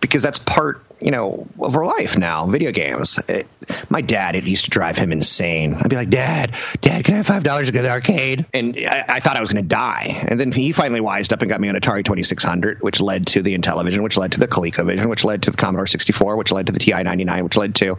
because 0.00 0.22
that's 0.22 0.38
part 0.38 0.82
you 1.00 1.10
know 1.10 1.46
of 1.58 1.76
our 1.76 1.84
life 1.84 2.18
now 2.18 2.46
video 2.46 2.72
games. 2.72 3.18
It, 3.28 3.46
my 3.88 4.00
dad 4.00 4.34
it 4.34 4.44
used 4.44 4.64
to 4.64 4.70
drive 4.70 4.98
him 4.98 5.12
insane. 5.12 5.74
I'd 5.74 5.88
be 5.88 5.96
like 5.96 6.10
dad 6.10 6.54
dad 6.80 7.04
can 7.04 7.14
i 7.14 7.16
have 7.18 7.26
five 7.26 7.42
dollars 7.42 7.66
to 7.66 7.72
go 7.72 7.78
to 7.78 7.82
the 7.82 7.90
arcade? 7.90 8.46
And 8.52 8.76
I, 8.78 9.04
I 9.08 9.20
thought 9.20 9.36
i 9.36 9.40
was 9.40 9.52
going 9.52 9.64
to 9.64 9.68
die. 9.68 10.24
And 10.28 10.38
then 10.38 10.52
he 10.52 10.72
finally 10.72 11.00
wised 11.00 11.32
up 11.32 11.42
and 11.42 11.48
got 11.48 11.60
me 11.60 11.68
an 11.68 11.76
atari 11.76 12.04
2600 12.04 12.82
which 12.82 13.00
led 13.00 13.28
to 13.28 13.42
the 13.42 13.56
intellivision 13.56 14.02
which 14.02 14.16
led 14.16 14.32
to 14.32 14.40
the 14.40 14.48
colecovision 14.48 15.06
which 15.06 15.24
led 15.24 15.42
to 15.44 15.50
the 15.50 15.56
commodore 15.56 15.86
64 15.86 16.36
which 16.36 16.52
led 16.52 16.66
to 16.66 16.72
the 16.72 16.80
ti 16.80 16.92
99 16.92 17.44
which 17.44 17.56
led 17.56 17.74
to 17.76 17.98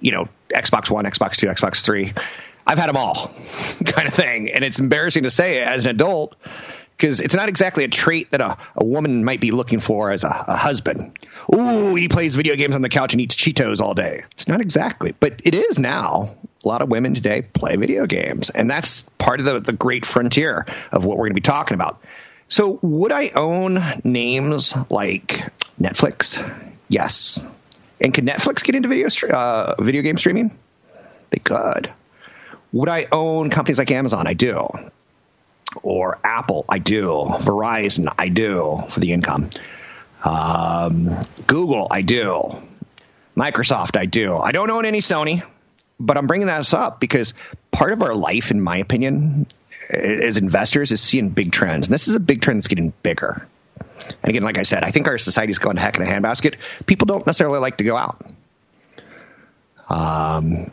you 0.00 0.12
know 0.12 0.28
xbox 0.50 0.90
one 0.90 1.04
xbox 1.04 1.36
two 1.36 1.46
xbox 1.46 1.84
three. 1.84 2.12
I've 2.66 2.78
had 2.78 2.88
them 2.88 2.96
all 2.96 3.32
kind 3.84 4.06
of 4.06 4.14
thing. 4.14 4.50
And 4.50 4.64
it's 4.64 4.78
embarrassing 4.78 5.24
to 5.24 5.30
say 5.30 5.62
as 5.62 5.84
an 5.84 5.90
adult 5.90 6.36
because 7.02 7.20
it's 7.20 7.34
not 7.34 7.48
exactly 7.48 7.82
a 7.82 7.88
trait 7.88 8.30
that 8.30 8.40
a, 8.40 8.56
a 8.76 8.84
woman 8.84 9.24
might 9.24 9.40
be 9.40 9.50
looking 9.50 9.80
for 9.80 10.12
as 10.12 10.22
a, 10.22 10.28
a 10.28 10.56
husband. 10.56 11.18
Ooh, 11.52 11.96
he 11.96 12.06
plays 12.06 12.36
video 12.36 12.54
games 12.54 12.76
on 12.76 12.82
the 12.82 12.88
couch 12.88 13.12
and 13.12 13.20
eats 13.20 13.34
Cheetos 13.34 13.80
all 13.80 13.92
day. 13.92 14.22
It's 14.30 14.46
not 14.46 14.60
exactly, 14.60 15.12
but 15.18 15.42
it 15.44 15.52
is 15.52 15.80
now. 15.80 16.36
A 16.64 16.68
lot 16.68 16.80
of 16.80 16.88
women 16.88 17.12
today 17.14 17.42
play 17.42 17.74
video 17.74 18.06
games, 18.06 18.50
and 18.50 18.70
that's 18.70 19.02
part 19.18 19.40
of 19.40 19.46
the, 19.46 19.58
the 19.58 19.72
great 19.72 20.06
frontier 20.06 20.64
of 20.92 21.04
what 21.04 21.16
we're 21.16 21.24
going 21.24 21.32
to 21.32 21.34
be 21.34 21.40
talking 21.40 21.74
about. 21.74 22.00
So, 22.46 22.78
would 22.82 23.10
I 23.10 23.30
own 23.30 23.82
names 24.04 24.72
like 24.88 25.42
Netflix? 25.80 26.38
Yes. 26.88 27.44
And 28.00 28.14
could 28.14 28.24
Netflix 28.24 28.62
get 28.62 28.76
into 28.76 28.88
video 28.88 29.08
uh, 29.28 29.74
video 29.80 30.02
game 30.02 30.18
streaming? 30.18 30.56
They 31.30 31.40
could. 31.40 31.92
Would 32.70 32.88
I 32.88 33.08
own 33.10 33.50
companies 33.50 33.80
like 33.80 33.90
Amazon? 33.90 34.28
I 34.28 34.34
do 34.34 34.68
or 35.82 36.18
Apple, 36.24 36.64
I 36.68 36.78
do. 36.78 37.26
Verizon, 37.40 38.12
I 38.18 38.28
do 38.28 38.84
for 38.88 39.00
the 39.00 39.12
income. 39.12 39.50
Um, 40.24 41.18
Google, 41.46 41.88
I 41.90 42.02
do. 42.02 42.58
Microsoft, 43.36 43.96
I 43.96 44.06
do. 44.06 44.36
I 44.36 44.52
don't 44.52 44.70
own 44.70 44.84
any 44.84 45.00
Sony, 45.00 45.42
but 45.98 46.18
I'm 46.18 46.26
bringing 46.26 46.46
this 46.46 46.74
up 46.74 47.00
because 47.00 47.34
part 47.70 47.92
of 47.92 48.02
our 48.02 48.14
life, 48.14 48.50
in 48.50 48.60
my 48.60 48.76
opinion, 48.76 49.46
as 49.90 50.36
investors, 50.36 50.92
is 50.92 51.00
seeing 51.00 51.30
big 51.30 51.52
trends. 51.52 51.86
And 51.86 51.94
this 51.94 52.08
is 52.08 52.14
a 52.14 52.20
big 52.20 52.42
trend 52.42 52.58
that's 52.58 52.68
getting 52.68 52.92
bigger. 53.02 53.46
And 54.04 54.30
again, 54.30 54.42
like 54.42 54.58
I 54.58 54.64
said, 54.64 54.84
I 54.84 54.90
think 54.90 55.08
our 55.08 55.18
society's 55.18 55.58
going 55.58 55.76
to 55.76 55.82
heck 55.82 55.96
in 55.96 56.02
a 56.02 56.06
handbasket. 56.06 56.56
People 56.86 57.06
don't 57.06 57.26
necessarily 57.26 57.58
like 57.58 57.78
to 57.78 57.84
go 57.84 57.96
out. 57.96 58.24
Um, 59.88 60.70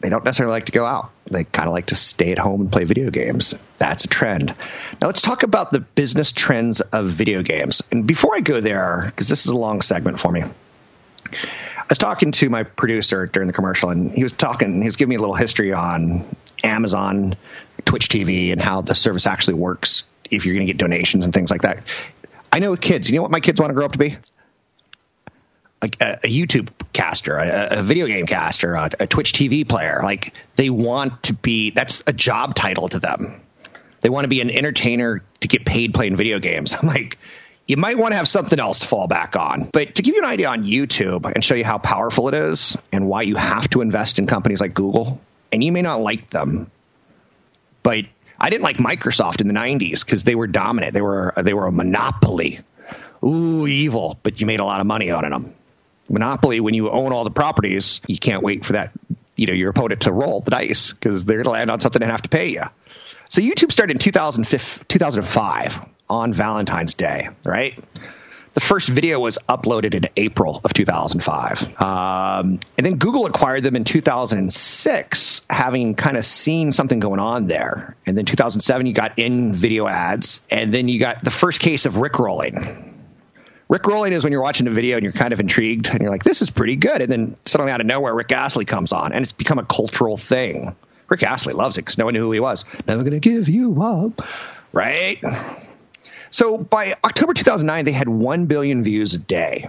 they 0.00 0.08
don't 0.08 0.24
necessarily 0.24 0.52
like 0.52 0.66
to 0.66 0.72
go 0.72 0.84
out. 0.84 1.10
They 1.26 1.44
kind 1.44 1.68
of 1.68 1.74
like 1.74 1.86
to 1.86 1.96
stay 1.96 2.32
at 2.32 2.38
home 2.38 2.62
and 2.62 2.72
play 2.72 2.84
video 2.84 3.10
games. 3.10 3.54
That's 3.78 4.04
a 4.04 4.08
trend. 4.08 4.54
Now 5.00 5.08
let's 5.08 5.22
talk 5.22 5.42
about 5.42 5.70
the 5.70 5.80
business 5.80 6.32
trends 6.32 6.80
of 6.80 7.06
video 7.06 7.42
games. 7.42 7.82
And 7.90 8.06
before 8.06 8.34
I 8.34 8.40
go 8.40 8.60
there, 8.60 9.02
because 9.06 9.28
this 9.28 9.46
is 9.46 9.52
a 9.52 9.56
long 9.56 9.82
segment 9.82 10.20
for 10.20 10.30
me, 10.30 10.42
I 10.42 11.84
was 11.88 11.98
talking 11.98 12.32
to 12.32 12.48
my 12.48 12.62
producer 12.62 13.26
during 13.26 13.46
the 13.46 13.52
commercial, 13.52 13.90
and 13.90 14.10
he 14.12 14.22
was 14.22 14.32
talking. 14.32 14.82
He 14.82 14.86
was 14.86 14.96
giving 14.96 15.10
me 15.10 15.16
a 15.16 15.20
little 15.20 15.34
history 15.34 15.72
on 15.72 16.24
Amazon, 16.62 17.36
Twitch 17.84 18.08
TV, 18.08 18.52
and 18.52 18.60
how 18.60 18.82
the 18.82 18.94
service 18.94 19.26
actually 19.26 19.54
works. 19.54 20.04
If 20.30 20.44
you're 20.44 20.54
going 20.54 20.66
to 20.66 20.72
get 20.72 20.78
donations 20.78 21.24
and 21.24 21.32
things 21.32 21.50
like 21.50 21.62
that. 21.62 21.82
I 22.52 22.58
know 22.58 22.76
kids. 22.76 23.10
You 23.10 23.16
know 23.16 23.22
what 23.22 23.30
my 23.30 23.40
kids 23.40 23.58
want 23.58 23.70
to 23.70 23.74
grow 23.74 23.86
up 23.86 23.92
to 23.92 23.98
be? 23.98 24.16
A, 25.82 25.86
a, 26.00 26.28
YouTube 26.28 26.68
caster, 26.92 27.38
a, 27.38 27.78
a, 27.78 27.82
video 27.82 28.06
game 28.06 28.26
caster, 28.26 28.74
a, 28.74 28.90
a 29.00 29.06
Twitch 29.06 29.32
TV 29.32 29.68
player. 29.68 30.00
Like 30.02 30.34
they 30.56 30.70
want 30.70 31.24
to 31.24 31.32
be. 31.32 31.70
That's 31.70 32.02
a 32.06 32.12
job 32.12 32.54
title 32.54 32.88
to 32.88 32.98
them. 32.98 33.40
They 34.00 34.08
want 34.08 34.24
to 34.24 34.28
be 34.28 34.40
an 34.40 34.50
entertainer 34.50 35.22
to 35.40 35.48
get 35.48 35.64
paid 35.64 35.94
playing 35.94 36.16
video 36.16 36.38
games. 36.38 36.74
I'm 36.80 36.88
like, 36.88 37.18
you 37.66 37.76
might 37.76 37.98
want 37.98 38.12
to 38.12 38.16
have 38.16 38.28
something 38.28 38.58
else 38.58 38.80
to 38.80 38.86
fall 38.86 39.06
back 39.06 39.36
on. 39.36 39.68
But 39.72 39.96
to 39.96 40.02
give 40.02 40.14
you 40.14 40.22
an 40.22 40.28
idea 40.28 40.48
on 40.48 40.64
YouTube 40.64 41.30
and 41.30 41.44
show 41.44 41.54
you 41.54 41.64
how 41.64 41.78
powerful 41.78 42.28
it 42.28 42.34
is 42.34 42.76
and 42.92 43.08
why 43.08 43.22
you 43.22 43.36
have 43.36 43.68
to 43.70 43.80
invest 43.80 44.18
in 44.18 44.26
companies 44.26 44.60
like 44.60 44.74
Google, 44.74 45.20
and 45.52 45.62
you 45.62 45.72
may 45.72 45.82
not 45.82 46.00
like 46.00 46.30
them, 46.30 46.70
but 47.82 48.04
I 48.40 48.50
didn't 48.50 48.62
like 48.62 48.78
Microsoft 48.78 49.40
in 49.40 49.48
the 49.48 49.54
90s 49.54 50.04
because 50.04 50.24
they 50.24 50.34
were 50.34 50.46
dominant. 50.46 50.94
They 50.94 51.02
were 51.02 51.32
they 51.36 51.54
were 51.54 51.66
a 51.66 51.72
monopoly. 51.72 52.60
Ooh, 53.24 53.66
evil, 53.66 54.18
but 54.22 54.40
you 54.40 54.46
made 54.46 54.60
a 54.60 54.64
lot 54.64 54.80
of 54.80 54.86
money 54.86 55.10
on 55.10 55.28
them. 55.28 55.54
Monopoly, 56.08 56.60
when 56.60 56.74
you 56.74 56.90
own 56.90 57.12
all 57.12 57.24
the 57.24 57.30
properties, 57.30 58.00
you 58.06 58.18
can't 58.18 58.42
wait 58.42 58.64
for 58.64 58.74
that, 58.74 58.92
you 59.36 59.46
know, 59.46 59.52
your 59.52 59.70
opponent 59.70 60.02
to 60.02 60.12
roll 60.12 60.40
the 60.40 60.50
dice 60.50 60.92
because 60.92 61.24
they're 61.24 61.36
going 61.36 61.44
to 61.44 61.50
land 61.50 61.70
on 61.70 61.80
something 61.80 62.02
and 62.02 62.10
have 62.10 62.22
to 62.22 62.28
pay 62.28 62.48
you. 62.48 62.62
So 63.28 63.42
YouTube 63.42 63.72
started 63.72 63.92
in 63.92 63.98
2005 63.98 65.88
on 66.08 66.32
Valentine's 66.32 66.94
Day, 66.94 67.28
right? 67.44 67.78
The 68.54 68.60
first 68.60 68.88
video 68.88 69.20
was 69.20 69.38
uploaded 69.48 69.94
in 69.94 70.08
April 70.16 70.60
of 70.64 70.72
2005. 70.72 71.80
Um, 71.80 72.58
and 72.76 72.84
then 72.84 72.96
Google 72.96 73.26
acquired 73.26 73.62
them 73.62 73.76
in 73.76 73.84
2006, 73.84 75.42
having 75.48 75.94
kind 75.94 76.16
of 76.16 76.24
seen 76.24 76.72
something 76.72 76.98
going 76.98 77.20
on 77.20 77.46
there. 77.46 77.96
And 78.04 78.18
then 78.18 78.24
2007, 78.24 78.86
you 78.86 78.94
got 78.94 79.18
in 79.18 79.52
video 79.52 79.86
ads. 79.86 80.40
And 80.50 80.74
then 80.74 80.88
you 80.88 80.98
got 80.98 81.22
the 81.22 81.30
first 81.30 81.60
case 81.60 81.86
of 81.86 81.94
Rickrolling. 81.94 82.87
Rickrolling 83.70 84.12
is 84.12 84.24
when 84.24 84.32
you're 84.32 84.42
watching 84.42 84.66
a 84.66 84.70
video 84.70 84.96
and 84.96 85.04
you're 85.04 85.12
kind 85.12 85.32
of 85.32 85.40
intrigued 85.40 85.88
and 85.88 86.00
you're 86.00 86.10
like, 86.10 86.24
this 86.24 86.40
is 86.40 86.48
pretty 86.50 86.76
good. 86.76 87.02
And 87.02 87.12
then 87.12 87.36
suddenly 87.44 87.70
out 87.70 87.80
of 87.80 87.86
nowhere, 87.86 88.14
Rick 88.14 88.32
Astley 88.32 88.64
comes 88.64 88.92
on 88.92 89.12
and 89.12 89.22
it's 89.22 89.32
become 89.32 89.58
a 89.58 89.64
cultural 89.64 90.16
thing. 90.16 90.74
Rick 91.08 91.22
Astley 91.22 91.52
loves 91.52 91.76
it 91.76 91.82
because 91.82 91.98
no 91.98 92.06
one 92.06 92.14
knew 92.14 92.20
who 92.20 92.32
he 92.32 92.40
was. 92.40 92.64
Never 92.86 93.02
going 93.02 93.12
to 93.12 93.20
give 93.20 93.48
you 93.48 93.82
up. 93.82 94.26
Right? 94.72 95.22
So 96.30 96.58
by 96.58 96.94
October 97.04 97.34
2009, 97.34 97.84
they 97.84 97.92
had 97.92 98.08
1 98.08 98.46
billion 98.46 98.82
views 98.82 99.14
a 99.14 99.18
day. 99.18 99.68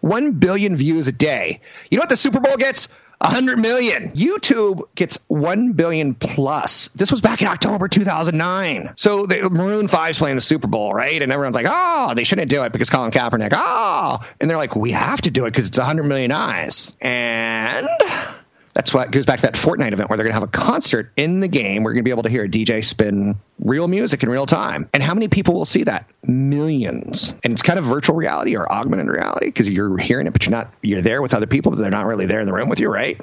1 0.00 0.32
billion 0.32 0.76
views 0.76 1.08
a 1.08 1.12
day. 1.12 1.60
You 1.90 1.98
know 1.98 2.02
what 2.02 2.10
the 2.10 2.16
Super 2.16 2.40
Bowl 2.40 2.56
gets? 2.56 2.88
100 3.18 3.58
million. 3.58 4.10
YouTube 4.10 4.82
gets 4.94 5.18
1 5.28 5.72
billion 5.72 6.14
plus. 6.14 6.88
This 6.88 7.10
was 7.10 7.20
back 7.20 7.40
in 7.42 7.48
October 7.48 7.88
2009. 7.88 8.92
So 8.96 9.26
the 9.26 9.48
Maroon 9.48 9.88
5's 9.88 10.18
playing 10.18 10.36
the 10.36 10.42
Super 10.42 10.68
Bowl, 10.68 10.90
right? 10.90 11.20
And 11.20 11.32
everyone's 11.32 11.56
like, 11.56 11.66
oh, 11.68 12.12
they 12.14 12.24
shouldn't 12.24 12.50
do 12.50 12.62
it 12.64 12.72
because 12.72 12.90
Colin 12.90 13.10
Kaepernick, 13.10 13.52
oh. 13.52 14.20
And 14.40 14.50
they're 14.50 14.56
like, 14.56 14.76
we 14.76 14.92
have 14.92 15.22
to 15.22 15.30
do 15.30 15.46
it 15.46 15.50
because 15.50 15.68
it's 15.68 15.78
100 15.78 16.02
million 16.04 16.32
eyes. 16.32 16.94
And 17.00 17.88
that's 18.76 18.92
what 18.92 19.10
goes 19.10 19.24
back 19.24 19.40
to 19.40 19.46
that 19.46 19.54
Fortnite 19.54 19.94
event 19.94 20.10
where 20.10 20.18
they're 20.18 20.24
going 20.24 20.34
to 20.34 20.40
have 20.40 20.42
a 20.42 20.48
concert 20.48 21.10
in 21.16 21.40
the 21.40 21.48
game. 21.48 21.82
We're 21.82 21.92
going 21.92 22.04
to 22.04 22.06
be 22.06 22.10
able 22.10 22.24
to 22.24 22.28
hear 22.28 22.44
a 22.44 22.48
DJ 22.48 22.84
spin 22.84 23.36
real 23.58 23.88
music 23.88 24.22
in 24.22 24.28
real 24.28 24.44
time. 24.44 24.90
And 24.92 25.02
how 25.02 25.14
many 25.14 25.28
people 25.28 25.54
will 25.54 25.64
see 25.64 25.84
that? 25.84 26.06
Millions. 26.22 27.32
And 27.42 27.54
it's 27.54 27.62
kind 27.62 27.78
of 27.78 27.86
virtual 27.86 28.16
reality 28.16 28.54
or 28.54 28.70
augmented 28.70 29.06
reality 29.06 29.46
because 29.46 29.70
you're 29.70 29.96
hearing 29.96 30.26
it, 30.26 30.34
but 30.34 30.44
you're 30.44 30.50
not, 30.50 30.74
you're 30.82 31.00
there 31.00 31.22
with 31.22 31.32
other 31.32 31.46
people, 31.46 31.72
but 31.72 31.78
they're 31.78 31.90
not 31.90 32.04
really 32.04 32.26
there 32.26 32.40
in 32.40 32.46
the 32.46 32.52
room 32.52 32.68
with 32.68 32.78
you, 32.78 32.90
right? 32.90 33.18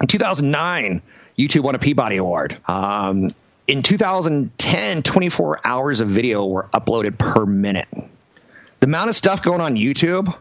In 0.00 0.06
2009, 0.06 1.02
YouTube 1.36 1.64
won 1.64 1.74
a 1.74 1.80
Peabody 1.80 2.18
Award. 2.18 2.56
Um, 2.68 3.30
in 3.66 3.82
2010, 3.82 5.02
24 5.02 5.60
hours 5.64 5.98
of 5.98 6.08
video 6.10 6.46
were 6.46 6.68
uploaded 6.72 7.18
per 7.18 7.44
minute. 7.44 7.88
The 7.90 8.86
amount 8.86 9.10
of 9.10 9.16
stuff 9.16 9.42
going 9.42 9.60
on 9.60 9.74
YouTube 9.74 10.32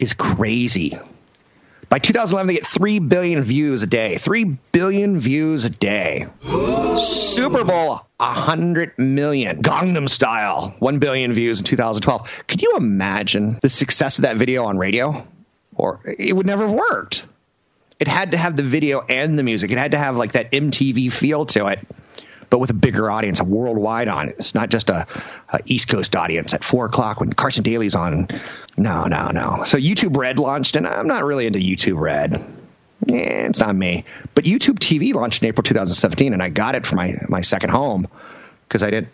is 0.00 0.14
crazy. 0.14 0.98
By 1.90 1.98
2011, 1.98 2.46
they 2.46 2.54
get 2.54 2.66
3 2.68 3.00
billion 3.00 3.42
views 3.42 3.82
a 3.82 3.88
day. 3.88 4.16
3 4.16 4.44
billion 4.70 5.18
views 5.18 5.64
a 5.64 5.70
day. 5.70 6.28
Super 6.94 7.64
Bowl, 7.64 8.06
100 8.18 8.96
million. 8.96 9.60
Gangnam 9.60 10.08
Style, 10.08 10.72
1 10.78 10.98
billion 11.00 11.32
views 11.32 11.58
in 11.58 11.64
2012. 11.64 12.44
Could 12.46 12.62
you 12.62 12.76
imagine 12.76 13.58
the 13.60 13.68
success 13.68 14.18
of 14.18 14.22
that 14.22 14.36
video 14.36 14.66
on 14.66 14.78
radio? 14.78 15.26
Or 15.74 15.98
it 16.04 16.32
would 16.34 16.46
never 16.46 16.68
have 16.68 16.72
worked. 16.72 17.24
It 17.98 18.06
had 18.06 18.30
to 18.30 18.36
have 18.36 18.54
the 18.54 18.62
video 18.62 19.00
and 19.00 19.36
the 19.36 19.42
music. 19.42 19.72
It 19.72 19.78
had 19.78 19.90
to 19.90 19.98
have 19.98 20.16
like 20.16 20.32
that 20.32 20.52
MTV 20.52 21.10
feel 21.10 21.46
to 21.46 21.66
it 21.66 21.80
but 22.50 22.58
with 22.58 22.70
a 22.70 22.74
bigger 22.74 23.10
audience, 23.10 23.40
a 23.40 23.44
worldwide 23.44 24.08
audience, 24.08 24.38
It's 24.38 24.54
not 24.54 24.68
just 24.68 24.90
a, 24.90 25.06
a, 25.48 25.60
East 25.64 25.88
Coast 25.88 26.16
audience 26.16 26.52
at 26.52 26.64
four 26.64 26.84
o'clock 26.86 27.20
when 27.20 27.32
Carson 27.32 27.62
Daly's 27.62 27.94
on. 27.94 28.28
No, 28.80 29.04
no, 29.04 29.28
no. 29.28 29.64
So 29.64 29.76
YouTube 29.76 30.16
Red 30.16 30.38
launched, 30.38 30.74
and 30.74 30.86
I'm 30.86 31.06
not 31.06 31.22
really 31.22 31.46
into 31.46 31.58
YouTube 31.58 32.00
Red. 32.00 32.32
Yeah, 33.04 33.46
it's 33.46 33.60
not 33.60 33.76
me. 33.76 34.06
But 34.34 34.44
YouTube 34.44 34.78
TV 34.78 35.12
launched 35.12 35.42
in 35.42 35.48
April 35.48 35.62
2017, 35.62 36.32
and 36.32 36.42
I 36.42 36.48
got 36.48 36.74
it 36.74 36.86
for 36.86 36.96
my 36.96 37.14
my 37.28 37.42
second 37.42 37.70
home 37.70 38.08
because 38.66 38.82
I 38.82 38.88
didn't. 38.88 39.08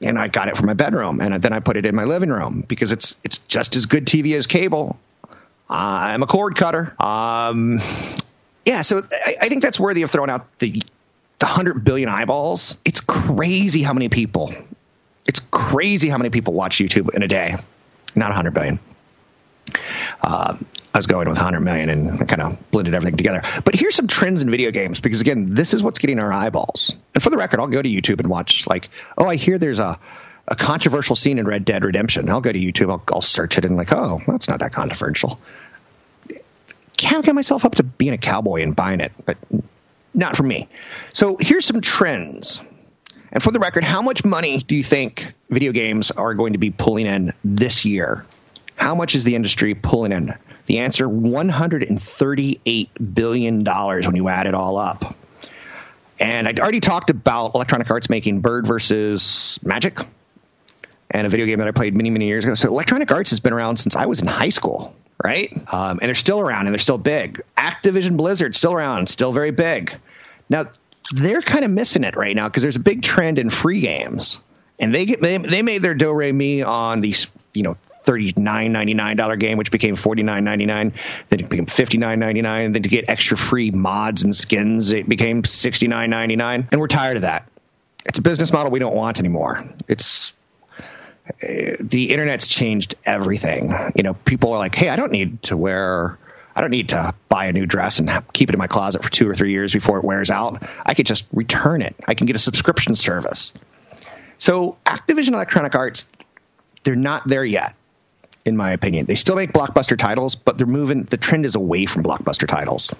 And 0.00 0.16
I 0.16 0.28
got 0.28 0.46
it 0.46 0.56
for 0.56 0.64
my 0.64 0.74
bedroom, 0.74 1.20
and 1.20 1.42
then 1.42 1.52
I 1.52 1.58
put 1.58 1.76
it 1.76 1.86
in 1.86 1.94
my 1.96 2.04
living 2.04 2.30
room 2.30 2.64
because 2.66 2.92
it's 2.92 3.16
it's 3.24 3.38
just 3.48 3.74
as 3.74 3.86
good 3.86 4.06
TV 4.06 4.36
as 4.36 4.46
cable. 4.46 4.96
I'm 5.68 6.22
a 6.22 6.26
cord 6.28 6.54
cutter. 6.54 6.94
Um, 7.02 7.80
yeah, 8.64 8.82
so 8.82 9.02
I, 9.10 9.34
I 9.42 9.48
think 9.48 9.64
that's 9.64 9.80
worthy 9.80 10.02
of 10.02 10.12
throwing 10.12 10.30
out 10.30 10.46
the 10.60 10.84
the 11.40 11.46
100 11.46 11.82
billion 11.82 12.08
eyeballs. 12.08 12.78
It's 12.84 13.00
crazy 13.00 13.82
how 13.82 13.92
many 13.92 14.08
people. 14.08 14.54
It's 15.26 15.40
crazy 15.40 16.08
how 16.08 16.16
many 16.16 16.30
people 16.30 16.54
watch 16.54 16.78
YouTube 16.78 17.12
in 17.12 17.24
a 17.24 17.28
day. 17.28 17.56
Not 18.14 18.28
100 18.28 18.54
billion. 18.54 18.78
Uh, 20.22 20.56
I 20.92 20.98
was 20.98 21.06
going 21.06 21.28
with 21.28 21.38
100 21.38 21.60
million 21.60 21.88
and 21.88 22.28
kind 22.28 22.42
of 22.42 22.70
blended 22.70 22.94
everything 22.94 23.16
together. 23.16 23.42
But 23.64 23.74
here's 23.74 23.94
some 23.94 24.06
trends 24.06 24.42
in 24.42 24.50
video 24.50 24.70
games 24.70 25.00
because 25.00 25.20
again, 25.20 25.54
this 25.54 25.72
is 25.72 25.82
what's 25.82 25.98
getting 25.98 26.18
our 26.18 26.32
eyeballs. 26.32 26.96
And 27.14 27.22
for 27.22 27.30
the 27.30 27.36
record, 27.36 27.60
I'll 27.60 27.68
go 27.68 27.80
to 27.80 27.88
YouTube 27.88 28.18
and 28.18 28.28
watch 28.28 28.66
like, 28.66 28.90
oh, 29.16 29.26
I 29.26 29.36
hear 29.36 29.58
there's 29.58 29.80
a 29.80 29.98
a 30.50 30.56
controversial 30.56 31.14
scene 31.14 31.38
in 31.38 31.46
Red 31.46 31.64
Dead 31.64 31.84
Redemption. 31.84 32.28
I'll 32.28 32.40
go 32.40 32.50
to 32.50 32.58
YouTube, 32.58 32.90
I'll, 32.90 33.02
I'll 33.14 33.22
search 33.22 33.56
it, 33.56 33.64
and 33.64 33.76
like, 33.76 33.92
oh, 33.92 34.20
that's 34.26 34.48
not 34.48 34.58
that 34.60 34.72
controversial. 34.72 35.38
Can't 36.96 37.24
get 37.24 37.34
myself 37.34 37.64
up 37.64 37.76
to 37.76 37.84
being 37.84 38.12
a 38.12 38.18
cowboy 38.18 38.62
and 38.62 38.74
buying 38.74 39.00
it, 39.00 39.12
but 39.24 39.38
not 40.12 40.36
for 40.36 40.42
me. 40.42 40.68
So 41.12 41.36
here's 41.40 41.64
some 41.64 41.80
trends. 41.80 42.62
And 43.32 43.42
for 43.42 43.52
the 43.52 43.60
record, 43.60 43.84
how 43.84 44.02
much 44.02 44.24
money 44.24 44.58
do 44.58 44.74
you 44.74 44.82
think 44.82 45.32
video 45.48 45.70
games 45.70 46.10
are 46.10 46.34
going 46.34 46.54
to 46.54 46.58
be 46.58 46.70
pulling 46.70 47.06
in 47.06 47.32
this 47.44 47.84
year? 47.84 48.26
How 48.80 48.94
much 48.94 49.14
is 49.14 49.24
the 49.24 49.34
industry 49.34 49.74
pulling 49.74 50.12
in? 50.12 50.34
The 50.64 50.78
answer 50.78 51.06
$138 51.06 53.14
billion 53.14 53.62
when 53.62 54.16
you 54.16 54.28
add 54.28 54.46
it 54.46 54.54
all 54.54 54.78
up. 54.78 55.14
And 56.18 56.48
I'd 56.48 56.58
already 56.58 56.80
talked 56.80 57.10
about 57.10 57.54
Electronic 57.54 57.90
Arts 57.90 58.08
making 58.08 58.40
Bird 58.40 58.66
versus 58.66 59.60
Magic 59.62 59.98
and 61.10 61.26
a 61.26 61.30
video 61.30 61.44
game 61.44 61.58
that 61.58 61.68
I 61.68 61.72
played 61.72 61.94
many, 61.94 62.08
many 62.08 62.26
years 62.26 62.44
ago. 62.44 62.54
So 62.54 62.68
Electronic 62.68 63.12
Arts 63.12 63.30
has 63.30 63.40
been 63.40 63.52
around 63.52 63.76
since 63.76 63.96
I 63.96 64.06
was 64.06 64.22
in 64.22 64.28
high 64.28 64.48
school, 64.48 64.94
right? 65.22 65.52
Um, 65.70 65.98
and 66.00 66.08
they're 66.08 66.14
still 66.14 66.40
around 66.40 66.66
and 66.66 66.74
they're 66.74 66.78
still 66.78 66.98
big. 66.98 67.42
Activision 67.58 68.16
Blizzard 68.16 68.54
still 68.54 68.72
around, 68.72 69.10
still 69.10 69.32
very 69.32 69.50
big. 69.50 69.94
Now 70.48 70.70
they're 71.12 71.42
kind 71.42 71.66
of 71.66 71.70
missing 71.70 72.04
it 72.04 72.16
right 72.16 72.34
now 72.34 72.48
because 72.48 72.62
there's 72.62 72.76
a 72.76 72.80
big 72.80 73.02
trend 73.02 73.38
in 73.38 73.50
free 73.50 73.80
games, 73.80 74.40
and 74.78 74.94
they 74.94 75.04
get 75.04 75.20
they, 75.20 75.36
they 75.36 75.62
made 75.62 75.82
their 75.82 75.94
do 75.94 76.12
re 76.12 76.32
mi 76.32 76.62
on 76.62 77.00
these 77.00 77.26
you 77.52 77.62
know 77.62 77.76
thirty 78.02 78.32
nine 78.36 78.72
ninety 78.72 78.94
nine 78.94 79.16
dollar 79.16 79.36
game, 79.36 79.58
which 79.58 79.70
became 79.70 79.96
forty 79.96 80.22
nine 80.22 80.44
ninety 80.44 80.66
nine. 80.66 80.94
Then 81.28 81.40
it 81.40 81.48
became 81.48 81.66
$59.99. 81.66 82.72
Then 82.72 82.82
to 82.82 82.88
get 82.88 83.08
extra 83.08 83.36
free 83.36 83.70
mods 83.70 84.24
and 84.24 84.34
skins, 84.34 84.92
it 84.92 85.08
became 85.08 85.44
sixty 85.44 85.88
nine 85.88 86.10
ninety 86.10 86.36
nine. 86.36 86.68
And 86.70 86.80
we're 86.80 86.88
tired 86.88 87.16
of 87.16 87.22
that. 87.22 87.48
It's 88.04 88.18
a 88.18 88.22
business 88.22 88.52
model 88.52 88.72
we 88.72 88.78
don't 88.78 88.94
want 88.94 89.18
anymore. 89.18 89.68
It's 89.88 90.32
eh, 91.42 91.76
the 91.80 92.10
internet's 92.10 92.48
changed 92.48 92.94
everything. 93.04 93.72
You 93.94 94.02
know, 94.02 94.14
people 94.14 94.52
are 94.52 94.58
like, 94.58 94.74
"Hey, 94.74 94.88
I 94.88 94.96
don't 94.96 95.12
need 95.12 95.42
to 95.44 95.56
wear." 95.56 96.18
I 96.52 96.62
don't 96.62 96.70
need 96.70 96.88
to 96.88 97.14
buy 97.28 97.46
a 97.46 97.52
new 97.52 97.64
dress 97.64 98.00
and 98.00 98.10
keep 98.32 98.50
it 98.50 98.54
in 98.54 98.58
my 98.58 98.66
closet 98.66 99.04
for 99.04 99.10
two 99.10 99.30
or 99.30 99.34
three 99.36 99.52
years 99.52 99.72
before 99.72 99.98
it 99.98 100.04
wears 100.04 100.30
out. 100.30 100.62
I 100.84 100.94
could 100.94 101.06
just 101.06 101.24
return 101.32 101.80
it. 101.80 101.94
I 102.08 102.14
can 102.14 102.26
get 102.26 102.34
a 102.34 102.40
subscription 102.40 102.96
service. 102.96 103.52
So 104.36 104.76
Activision 104.84 105.34
Electronic 105.34 105.74
Arts, 105.74 106.06
they're 106.82 106.96
not 106.96 107.26
there 107.26 107.44
yet, 107.44 107.74
in 108.44 108.56
my 108.56 108.72
opinion. 108.72 109.06
They 109.06 109.14
still 109.14 109.36
make 109.36 109.52
blockbuster 109.52 109.98
titles, 109.98 110.34
but 110.34 110.58
they're 110.58 110.66
moving. 110.66 111.04
The 111.04 111.16
trend 111.16 111.46
is 111.46 111.54
away 111.54 111.86
from 111.86 112.02
blockbuster 112.02 112.48
titles. 112.48 112.94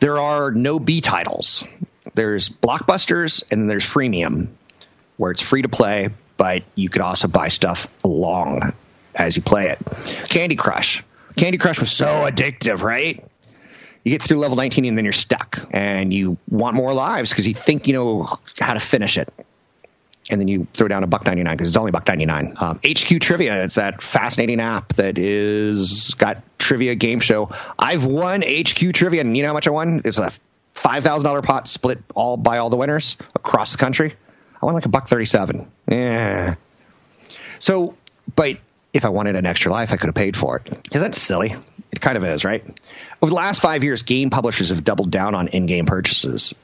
There 0.00 0.18
are 0.18 0.50
no 0.50 0.78
B 0.78 1.00
titles. 1.00 1.64
There's 2.14 2.48
blockbusters 2.48 3.44
and 3.50 3.68
there's 3.68 3.84
freemium, 3.84 4.48
where 5.16 5.30
it's 5.30 5.42
free 5.42 5.62
to 5.62 5.68
play, 5.68 6.08
but 6.36 6.62
you 6.74 6.88
could 6.88 7.02
also 7.02 7.28
buy 7.28 7.48
stuff 7.48 7.88
along 8.04 8.72
as 9.14 9.36
you 9.36 9.42
play 9.42 9.70
it. 9.70 9.78
Candy 10.28 10.56
Crush. 10.56 11.04
Candy 11.36 11.58
Crush 11.58 11.80
was 11.80 11.90
so 11.90 12.06
addictive, 12.06 12.82
right? 12.82 13.24
You 14.04 14.10
get 14.12 14.22
through 14.22 14.38
level 14.38 14.56
19 14.56 14.84
and 14.84 14.96
then 14.96 15.04
you're 15.04 15.12
stuck 15.12 15.66
and 15.72 16.14
you 16.14 16.38
want 16.48 16.76
more 16.76 16.94
lives 16.94 17.30
because 17.30 17.46
you 17.46 17.54
think 17.54 17.86
you 17.86 17.92
know 17.92 18.38
how 18.58 18.74
to 18.74 18.80
finish 18.80 19.18
it. 19.18 19.32
And 20.30 20.40
then 20.40 20.48
you 20.48 20.66
throw 20.74 20.88
down 20.88 21.04
a 21.04 21.06
buck 21.06 21.24
99 21.24 21.56
because 21.56 21.68
it's 21.68 21.76
only 21.76 21.90
buck 21.90 22.06
99. 22.06 22.54
Um, 22.58 22.80
HQ 22.86 23.20
Trivia, 23.20 23.64
it's 23.64 23.76
that 23.76 24.02
fascinating 24.02 24.60
app 24.60 24.92
that 24.94 25.16
is 25.16 26.14
got 26.18 26.42
trivia 26.58 26.94
game 26.94 27.20
show. 27.20 27.50
I've 27.78 28.04
won 28.04 28.42
HQ 28.42 28.92
Trivia 28.92 29.22
and 29.22 29.36
you 29.36 29.42
know 29.42 29.48
how 29.48 29.54
much 29.54 29.66
I 29.66 29.70
won? 29.70 30.02
It's 30.04 30.18
a 30.18 30.30
$5,000 30.74 31.42
pot 31.44 31.66
split 31.66 32.00
all 32.14 32.36
by 32.36 32.58
all 32.58 32.68
the 32.68 32.76
winners 32.76 33.16
across 33.34 33.72
the 33.72 33.78
country. 33.78 34.14
I 34.60 34.66
won 34.66 34.74
like 34.74 34.86
a 34.86 34.90
buck 34.90 35.08
37. 35.08 35.70
Yeah. 35.90 36.56
So, 37.58 37.96
but 38.34 38.58
if 38.92 39.04
I 39.04 39.08
wanted 39.08 39.36
an 39.36 39.46
extra 39.46 39.72
life, 39.72 39.92
I 39.92 39.96
could 39.96 40.08
have 40.08 40.14
paid 40.14 40.36
for 40.36 40.56
it. 40.56 40.88
Is 40.92 41.00
that 41.00 41.14
silly? 41.14 41.54
It 41.90 42.00
kind 42.00 42.16
of 42.16 42.24
is, 42.24 42.44
right? 42.44 42.64
Over 43.22 43.30
the 43.30 43.36
last 43.36 43.62
five 43.62 43.82
years, 43.82 44.02
game 44.02 44.30
publishers 44.30 44.70
have 44.70 44.84
doubled 44.84 45.10
down 45.10 45.34
on 45.34 45.48
in 45.48 45.66
game 45.66 45.86
purchases, 45.86 46.54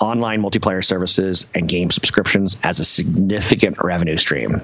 online 0.00 0.42
multiplayer 0.42 0.84
services, 0.84 1.46
and 1.54 1.68
game 1.68 1.90
subscriptions 1.90 2.56
as 2.62 2.80
a 2.80 2.84
significant 2.84 3.78
revenue 3.82 4.16
stream. 4.16 4.62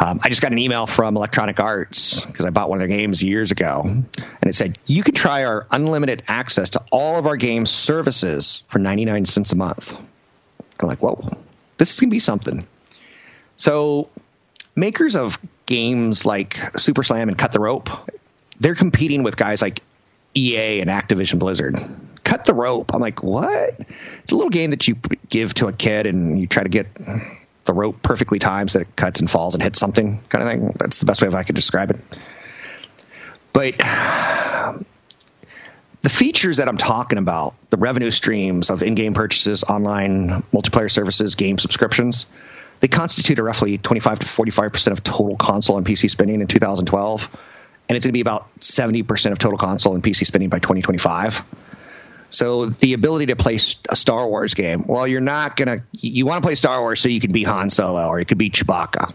Um, 0.00 0.20
I 0.22 0.28
just 0.28 0.40
got 0.40 0.52
an 0.52 0.58
email 0.58 0.86
from 0.86 1.16
Electronic 1.16 1.58
Arts 1.58 2.24
because 2.24 2.46
I 2.46 2.50
bought 2.50 2.68
one 2.70 2.80
of 2.80 2.88
their 2.88 2.96
games 2.96 3.20
years 3.22 3.50
ago, 3.50 3.82
and 3.84 4.06
it 4.44 4.54
said 4.54 4.78
you 4.86 5.02
can 5.02 5.14
try 5.14 5.44
our 5.44 5.66
unlimited 5.72 6.22
access 6.28 6.70
to 6.70 6.84
all 6.92 7.16
of 7.16 7.26
our 7.26 7.36
game 7.36 7.66
services 7.66 8.64
for 8.68 8.78
99 8.78 9.26
cents 9.26 9.52
a 9.52 9.56
month. 9.56 9.92
I'm 10.80 10.88
like, 10.88 11.00
whoa, 11.00 11.36
this 11.78 11.92
is 11.92 12.00
going 12.00 12.10
to 12.10 12.14
be 12.14 12.20
something. 12.20 12.66
So 13.56 14.08
makers 14.76 15.16
of 15.16 15.36
games 15.66 16.24
like 16.24 16.78
Super 16.78 17.02
Slam 17.02 17.28
and 17.28 17.36
Cut 17.36 17.50
the 17.50 17.60
Rope, 17.60 17.90
they're 18.60 18.76
competing 18.76 19.24
with 19.24 19.36
guys 19.36 19.60
like 19.60 19.82
EA 20.36 20.80
and 20.80 20.88
Activision 20.88 21.40
Blizzard. 21.40 21.76
Cut 22.28 22.44
the 22.44 22.52
rope. 22.52 22.94
I'm 22.94 23.00
like, 23.00 23.22
what? 23.22 23.80
It's 24.22 24.32
a 24.32 24.36
little 24.36 24.50
game 24.50 24.72
that 24.72 24.86
you 24.86 24.96
give 25.30 25.54
to 25.54 25.68
a 25.68 25.72
kid 25.72 26.04
and 26.04 26.38
you 26.38 26.46
try 26.46 26.62
to 26.62 26.68
get 26.68 26.86
the 27.64 27.72
rope 27.72 28.02
perfectly 28.02 28.38
timed 28.38 28.70
so 28.70 28.80
that 28.80 28.88
it 28.88 28.96
cuts 28.96 29.20
and 29.20 29.30
falls 29.30 29.54
and 29.54 29.62
hits 29.62 29.78
something 29.78 30.20
kind 30.28 30.42
of 30.42 30.50
thing. 30.50 30.76
That's 30.78 31.00
the 31.00 31.06
best 31.06 31.22
way 31.22 31.28
I 31.28 31.42
could 31.42 31.54
describe 31.54 31.90
it. 31.90 32.00
But 33.54 33.78
the 36.02 36.10
features 36.10 36.58
that 36.58 36.68
I'm 36.68 36.76
talking 36.76 37.16
about, 37.16 37.54
the 37.70 37.78
revenue 37.78 38.10
streams 38.10 38.68
of 38.68 38.82
in-game 38.82 39.14
purchases, 39.14 39.64
online 39.64 40.42
multiplayer 40.52 40.90
services, 40.90 41.34
game 41.34 41.58
subscriptions, 41.58 42.26
they 42.80 42.88
constitute 42.88 43.38
roughly 43.38 43.78
25 43.78 44.18
to 44.18 44.26
45 44.26 44.72
percent 44.72 44.92
of 44.98 45.02
total 45.02 45.38
console 45.38 45.78
and 45.78 45.86
PC 45.86 46.10
spending 46.10 46.42
in 46.42 46.46
2012, 46.46 47.30
and 47.88 47.96
it's 47.96 48.04
going 48.04 48.10
to 48.10 48.12
be 48.12 48.20
about 48.20 48.50
70 48.60 49.04
percent 49.04 49.32
of 49.32 49.38
total 49.38 49.56
console 49.56 49.94
and 49.94 50.02
PC 50.02 50.26
spending 50.26 50.50
by 50.50 50.58
2025. 50.58 51.42
So 52.30 52.66
the 52.66 52.92
ability 52.92 53.26
to 53.26 53.36
play 53.36 53.58
a 53.88 53.96
Star 53.96 54.28
Wars 54.28 54.54
game, 54.54 54.84
well, 54.86 55.06
you're 55.06 55.20
not 55.20 55.56
gonna. 55.56 55.84
You 55.92 56.26
want 56.26 56.42
to 56.42 56.46
play 56.46 56.54
Star 56.54 56.80
Wars 56.80 57.00
so 57.00 57.08
you 57.08 57.20
can 57.20 57.32
be 57.32 57.44
Han 57.44 57.70
Solo 57.70 58.06
or 58.08 58.18
you 58.18 58.26
could 58.26 58.38
be 58.38 58.50
Chewbacca 58.50 59.12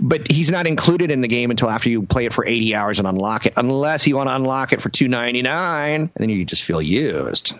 but 0.00 0.30
he's 0.30 0.50
not 0.50 0.66
included 0.66 1.10
in 1.10 1.20
the 1.20 1.28
game 1.28 1.50
until 1.50 1.68
after 1.68 1.88
you 1.88 2.02
play 2.02 2.26
it 2.26 2.32
for 2.32 2.46
80 2.46 2.74
hours 2.74 2.98
and 2.98 3.08
unlock 3.08 3.46
it, 3.46 3.54
unless 3.56 4.06
you 4.06 4.16
want 4.16 4.28
to 4.28 4.34
unlock 4.34 4.72
it 4.72 4.80
for 4.80 4.90
2.99, 4.90 5.46
and 5.46 6.10
then 6.14 6.28
you 6.28 6.44
just 6.44 6.64
feel 6.64 6.80
used. 6.80 7.54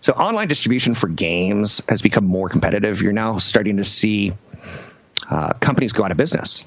So 0.00 0.12
online 0.12 0.48
distribution 0.48 0.94
for 0.94 1.08
games 1.08 1.82
has 1.88 2.02
become 2.02 2.24
more 2.24 2.48
competitive. 2.48 3.02
You're 3.02 3.12
now 3.12 3.38
starting 3.38 3.76
to 3.78 3.84
see 3.84 4.32
uh, 5.28 5.52
companies 5.54 5.92
go 5.92 6.04
out 6.04 6.10
of 6.10 6.16
business. 6.16 6.66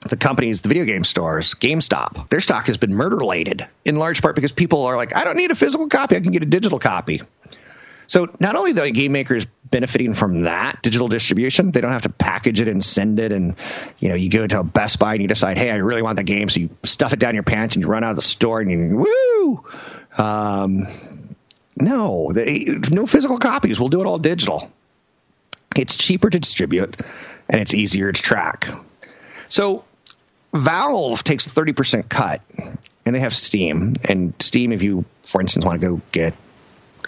The 0.00 0.16
companies, 0.16 0.62
the 0.62 0.68
video 0.68 0.86
game 0.86 1.04
stores, 1.04 1.54
GameStop, 1.54 2.30
their 2.30 2.40
stock 2.40 2.68
has 2.68 2.78
been 2.78 2.94
murder-lated 2.94 3.68
in 3.84 3.96
large 3.96 4.22
part 4.22 4.34
because 4.34 4.50
people 4.50 4.86
are 4.86 4.96
like, 4.96 5.14
I 5.14 5.24
don't 5.24 5.36
need 5.36 5.50
a 5.50 5.54
physical 5.54 5.88
copy, 5.88 6.16
I 6.16 6.20
can 6.20 6.32
get 6.32 6.42
a 6.42 6.46
digital 6.46 6.78
copy. 6.78 7.20
So 8.06 8.26
not 8.40 8.56
only 8.56 8.72
the 8.72 8.90
game 8.90 9.12
makers 9.12 9.46
benefiting 9.70 10.14
from 10.14 10.42
that 10.42 10.82
digital 10.82 11.06
distribution, 11.06 11.70
they 11.70 11.80
don't 11.80 11.92
have 11.92 12.02
to 12.02 12.08
package 12.08 12.60
it 12.60 12.66
and 12.66 12.84
send 12.84 13.20
it. 13.20 13.30
And 13.30 13.54
you 14.00 14.08
know, 14.08 14.16
you 14.16 14.30
go 14.30 14.44
to 14.46 14.60
a 14.60 14.64
Best 14.64 14.98
Buy 14.98 15.12
and 15.12 15.22
you 15.22 15.28
decide, 15.28 15.58
hey, 15.58 15.70
I 15.70 15.76
really 15.76 16.02
want 16.02 16.16
the 16.16 16.24
game, 16.24 16.48
so 16.48 16.58
you 16.58 16.70
stuff 16.82 17.12
it 17.12 17.20
down 17.20 17.34
your 17.34 17.44
pants 17.44 17.76
and 17.76 17.84
you 17.84 17.88
run 17.88 18.02
out 18.02 18.10
of 18.10 18.16
the 18.16 18.22
store 18.22 18.60
and 18.60 18.70
you 18.70 18.96
woo. 18.96 19.64
Um, 20.18 20.88
no, 21.76 22.32
they, 22.32 22.64
no 22.90 23.06
physical 23.06 23.38
copies. 23.38 23.78
We'll 23.78 23.90
do 23.90 24.00
it 24.00 24.06
all 24.06 24.18
digital. 24.18 24.72
It's 25.76 25.96
cheaper 25.96 26.30
to 26.30 26.40
distribute 26.40 27.00
and 27.48 27.60
it's 27.60 27.74
easier 27.74 28.10
to 28.10 28.22
track. 28.22 28.68
So 29.48 29.84
Valve 30.52 31.22
takes 31.22 31.46
a 31.46 31.50
30% 31.50 32.08
cut 32.08 32.42
and 33.06 33.14
they 33.14 33.20
have 33.20 33.34
Steam. 33.34 33.94
And 34.04 34.34
Steam, 34.40 34.72
if 34.72 34.82
you, 34.82 35.04
for 35.22 35.40
instance, 35.40 35.64
want 35.64 35.80
to 35.80 35.86
go 35.86 36.00
get 36.12 36.34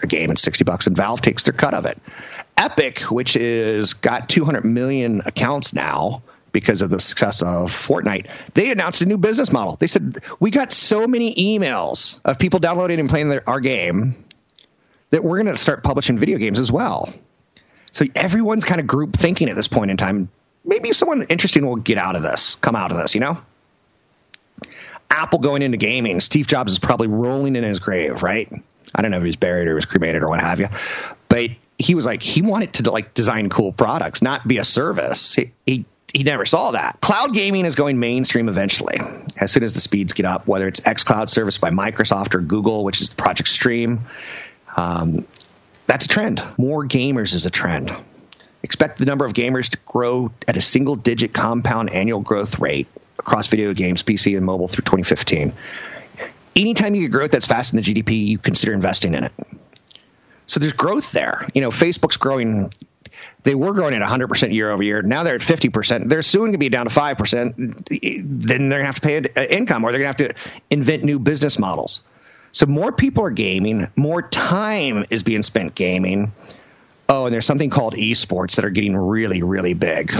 a 0.01 0.07
game 0.07 0.31
at 0.31 0.37
60 0.37 0.63
bucks 0.63 0.87
and 0.87 0.95
Valve 0.95 1.21
takes 1.21 1.43
their 1.43 1.53
cut 1.53 1.73
of 1.73 1.85
it. 1.85 1.97
Epic, 2.57 2.99
which 3.01 3.35
is 3.35 3.95
got 3.95 4.29
200 4.29 4.63
million 4.63 5.21
accounts 5.25 5.73
now 5.73 6.21
because 6.51 6.83
of 6.83 6.89
the 6.89 6.99
success 6.99 7.41
of 7.41 7.71
Fortnite, 7.71 8.27
they 8.53 8.71
announced 8.71 9.01
a 9.01 9.05
new 9.05 9.17
business 9.17 9.51
model. 9.51 9.75
They 9.75 9.87
said, 9.87 10.19
We 10.39 10.51
got 10.51 10.71
so 10.71 11.07
many 11.07 11.33
emails 11.33 12.19
of 12.23 12.37
people 12.39 12.59
downloading 12.59 12.99
and 12.99 13.09
playing 13.09 13.29
their, 13.29 13.47
our 13.49 13.59
game 13.59 14.23
that 15.09 15.23
we're 15.23 15.37
going 15.41 15.53
to 15.53 15.57
start 15.57 15.83
publishing 15.83 16.17
video 16.17 16.37
games 16.37 16.59
as 16.59 16.71
well. 16.71 17.11
So 17.91 18.05
everyone's 18.15 18.65
kind 18.65 18.79
of 18.79 18.87
group 18.87 19.15
thinking 19.15 19.49
at 19.49 19.55
this 19.55 19.67
point 19.67 19.91
in 19.91 19.97
time. 19.97 20.29
Maybe 20.65 20.93
someone 20.93 21.23
interesting 21.23 21.65
will 21.65 21.75
get 21.75 21.97
out 21.97 22.15
of 22.15 22.23
this, 22.23 22.55
come 22.55 22.75
out 22.75 22.91
of 22.91 22.97
this, 22.97 23.15
you 23.15 23.21
know? 23.21 23.37
Apple 25.09 25.39
going 25.39 25.61
into 25.61 25.77
gaming, 25.77 26.19
Steve 26.19 26.47
Jobs 26.47 26.71
is 26.71 26.79
probably 26.79 27.07
rolling 27.07 27.55
in 27.55 27.63
his 27.63 27.79
grave, 27.79 28.23
right? 28.23 28.51
I 28.95 29.01
don't 29.01 29.11
know 29.11 29.17
if 29.17 29.23
he 29.23 29.27
was 29.27 29.35
buried 29.35 29.67
or 29.67 29.75
was 29.75 29.85
cremated 29.85 30.23
or 30.23 30.29
what 30.29 30.39
have 30.39 30.59
you, 30.59 30.67
but 31.29 31.51
he 31.77 31.95
was 31.95 32.05
like 32.05 32.21
he 32.21 32.41
wanted 32.41 32.73
to 32.73 32.91
like 32.91 33.13
design 33.13 33.49
cool 33.49 33.71
products, 33.71 34.21
not 34.21 34.47
be 34.47 34.57
a 34.57 34.63
service. 34.63 35.33
He, 35.33 35.51
he 35.65 35.85
he 36.13 36.23
never 36.23 36.45
saw 36.45 36.71
that. 36.71 37.01
Cloud 37.01 37.33
gaming 37.33 37.65
is 37.65 37.75
going 37.75 37.99
mainstream 37.99 38.47
eventually, 38.47 38.99
as 39.37 39.51
soon 39.51 39.63
as 39.63 39.73
the 39.73 39.81
speeds 39.81 40.13
get 40.13 40.25
up. 40.25 40.45
Whether 40.45 40.67
it's 40.67 40.79
xCloud 40.79 41.27
service 41.27 41.57
by 41.57 41.71
Microsoft 41.71 42.35
or 42.35 42.41
Google, 42.41 42.83
which 42.83 43.01
is 43.01 43.11
Project 43.11 43.49
Stream, 43.49 44.01
um, 44.75 45.25
that's 45.87 46.05
a 46.05 46.07
trend. 46.07 46.43
More 46.57 46.85
gamers 46.85 47.33
is 47.33 47.47
a 47.47 47.49
trend. 47.49 47.95
Expect 48.63 48.97
the 48.97 49.05
number 49.05 49.25
of 49.25 49.33
gamers 49.33 49.69
to 49.69 49.77
grow 49.85 50.31
at 50.47 50.57
a 50.57 50.61
single 50.61 50.95
digit 50.95 51.33
compound 51.33 51.91
annual 51.91 52.21
growth 52.21 52.59
rate 52.59 52.87
across 53.19 53.47
video 53.47 53.73
games, 53.73 54.03
PC, 54.03 54.35
and 54.37 54.45
mobile 54.45 54.67
through 54.67 54.83
2015 54.83 55.53
anytime 56.55 56.95
you 56.95 57.03
get 57.03 57.11
growth 57.11 57.31
that's 57.31 57.47
faster 57.47 57.75
than 57.75 57.83
the 57.83 57.93
GDP, 57.93 58.27
you 58.27 58.37
consider 58.37 58.73
investing 58.73 59.13
in 59.13 59.25
it. 59.25 59.33
So 60.47 60.59
there's 60.59 60.73
growth 60.73 61.11
there. 61.11 61.47
You 61.53 61.61
know, 61.61 61.69
Facebook's 61.69 62.17
growing. 62.17 62.71
They 63.43 63.55
were 63.55 63.73
growing 63.73 63.93
at 63.93 64.01
100% 64.01 64.53
year 64.53 64.71
over 64.71 64.83
year. 64.83 65.01
Now 65.01 65.23
they're 65.23 65.35
at 65.35 65.41
50%. 65.41 66.09
They're 66.09 66.21
soon 66.21 66.41
going 66.41 66.51
to 66.53 66.57
be 66.57 66.69
down 66.69 66.87
to 66.87 66.93
5%. 66.93 67.55
Then 67.55 68.39
they're 68.39 68.57
going 68.57 68.69
to 68.69 68.85
have 68.85 68.95
to 68.95 69.01
pay 69.01 69.17
an 69.17 69.27
uh, 69.35 69.41
income 69.41 69.83
or 69.83 69.91
they're 69.91 70.01
going 70.01 70.13
to 70.13 70.23
have 70.23 70.35
to 70.35 70.41
invent 70.69 71.03
new 71.03 71.19
business 71.19 71.57
models. 71.57 72.01
So 72.51 72.65
more 72.65 72.91
people 72.91 73.23
are 73.25 73.31
gaming, 73.31 73.87
more 73.95 74.21
time 74.21 75.05
is 75.09 75.23
being 75.23 75.41
spent 75.41 75.73
gaming. 75.73 76.33
Oh, 77.13 77.27
and 77.27 77.33
there's 77.33 77.45
something 77.45 77.69
called 77.69 77.93
esports 77.93 78.55
that 78.55 78.65
are 78.65 78.71
getting 78.71 78.97
really, 78.97 79.43
really 79.43 79.75
big. 79.75 80.11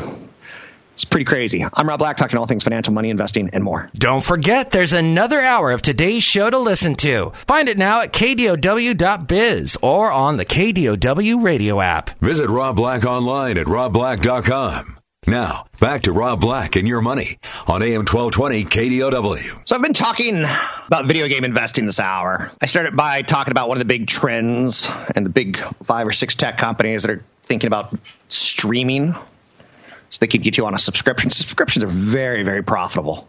It's 0.92 1.06
pretty 1.06 1.26
crazy. 1.26 1.66
I'm 1.74 1.90
Rob 1.90 1.98
Black, 1.98 2.18
talking 2.18 2.38
all 2.38 2.46
things 2.46 2.64
financial, 2.64 2.94
money, 2.94 3.10
investing, 3.10 3.50
and 3.52 3.64
more. 3.64 3.90
Don't 3.96 4.24
forget, 4.24 4.70
there's 4.70 4.94
another 4.94 5.42
hour 5.42 5.72
of 5.72 5.82
today's 5.82 6.24
show 6.24 6.52
to 6.52 6.60
listen 6.60 6.94
to. 6.98 7.32
Find 7.48 7.68
it 7.68 7.80
now 7.80 8.02
at 8.02 8.14
kdow.biz 8.14 9.78
or 9.82 10.12
on 10.12 10.38
the 10.38 10.46
KDOW 10.46 11.44
radio 11.44 11.82
app. 11.82 12.12
Visit 12.20 12.48
Rob 12.48 12.76
Black 12.76 13.06
online 13.06 13.58
at 13.58 13.66
robblack.com. 13.66 15.03
Now, 15.26 15.68
back 15.80 16.04
to 16.04 16.12
Rob 16.12 16.42
Black 16.42 16.76
and 16.76 16.88
your 16.88 17.02
money 17.02 17.38
on 17.68 17.82
AM 17.82 18.06
1220 18.06 18.66
KDOW. 18.66 19.62
So 19.68 19.76
I've 19.76 19.82
been 19.82 19.94
talking 19.94 20.44
about 20.88 21.06
video 21.06 21.28
game 21.30 21.46
investing 21.46 21.86
this 21.86 22.00
hour. 22.00 22.52
I 22.62 22.66
started 22.66 22.96
by 22.96 23.22
talking 23.22 23.52
about 23.52 23.70
one 23.70 23.78
of 23.78 23.80
the 23.80 23.86
big 23.86 24.08
trends 24.08 24.90
and 25.16 25.26
the 25.26 25.30
big 25.30 25.58
five 25.84 26.08
or 26.08 26.12
six 26.12 26.36
tech 26.36 26.58
companies 26.58 27.04
that 27.04 27.12
are 27.12 27.24
thinking 27.44 27.68
about 27.68 27.94
streaming 28.28 29.14
so 29.14 30.20
they 30.20 30.28
could 30.28 30.44
get 30.44 30.58
you 30.58 30.66
on 30.66 30.76
a 30.76 30.80
subscription. 30.80 31.30
Subscriptions 31.30 31.84
are 31.84 31.88
very, 31.88 32.44
very 32.44 32.64
profitable, 32.64 33.28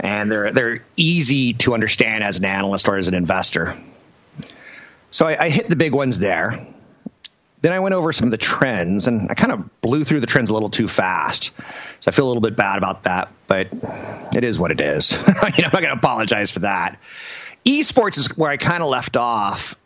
and 0.00 0.30
they're 0.30 0.52
they're 0.52 0.84
easy 0.96 1.54
to 1.54 1.74
understand 1.74 2.24
as 2.24 2.38
an 2.38 2.44
analyst 2.44 2.88
or 2.88 2.96
as 2.96 3.08
an 3.08 3.14
investor. 3.14 3.74
So 5.12 5.26
I, 5.26 5.44
I 5.44 5.48
hit 5.48 5.70
the 5.70 5.76
big 5.76 5.94
ones 5.94 6.18
there. 6.18 6.66
Then 7.64 7.72
I 7.72 7.80
went 7.80 7.94
over 7.94 8.12
some 8.12 8.26
of 8.26 8.30
the 8.30 8.36
trends, 8.36 9.06
and 9.06 9.30
I 9.30 9.34
kind 9.34 9.50
of 9.50 9.80
blew 9.80 10.04
through 10.04 10.20
the 10.20 10.26
trends 10.26 10.50
a 10.50 10.52
little 10.52 10.68
too 10.68 10.86
fast. 10.86 11.50
So 12.00 12.08
I 12.08 12.10
feel 12.10 12.26
a 12.26 12.28
little 12.28 12.42
bit 12.42 12.56
bad 12.56 12.76
about 12.76 13.04
that, 13.04 13.30
but 13.46 13.68
it 14.36 14.44
is 14.44 14.58
what 14.58 14.70
it 14.70 14.82
is. 14.82 15.12
you 15.26 15.32
know, 15.32 15.40
I'm 15.42 15.62
not 15.62 15.72
going 15.72 15.84
to 15.84 15.92
apologize 15.92 16.50
for 16.50 16.58
that. 16.58 17.00
Esports 17.64 18.18
is 18.18 18.36
where 18.36 18.50
I 18.50 18.58
kind 18.58 18.82
of 18.82 18.90
left 18.90 19.16
off, 19.16 19.76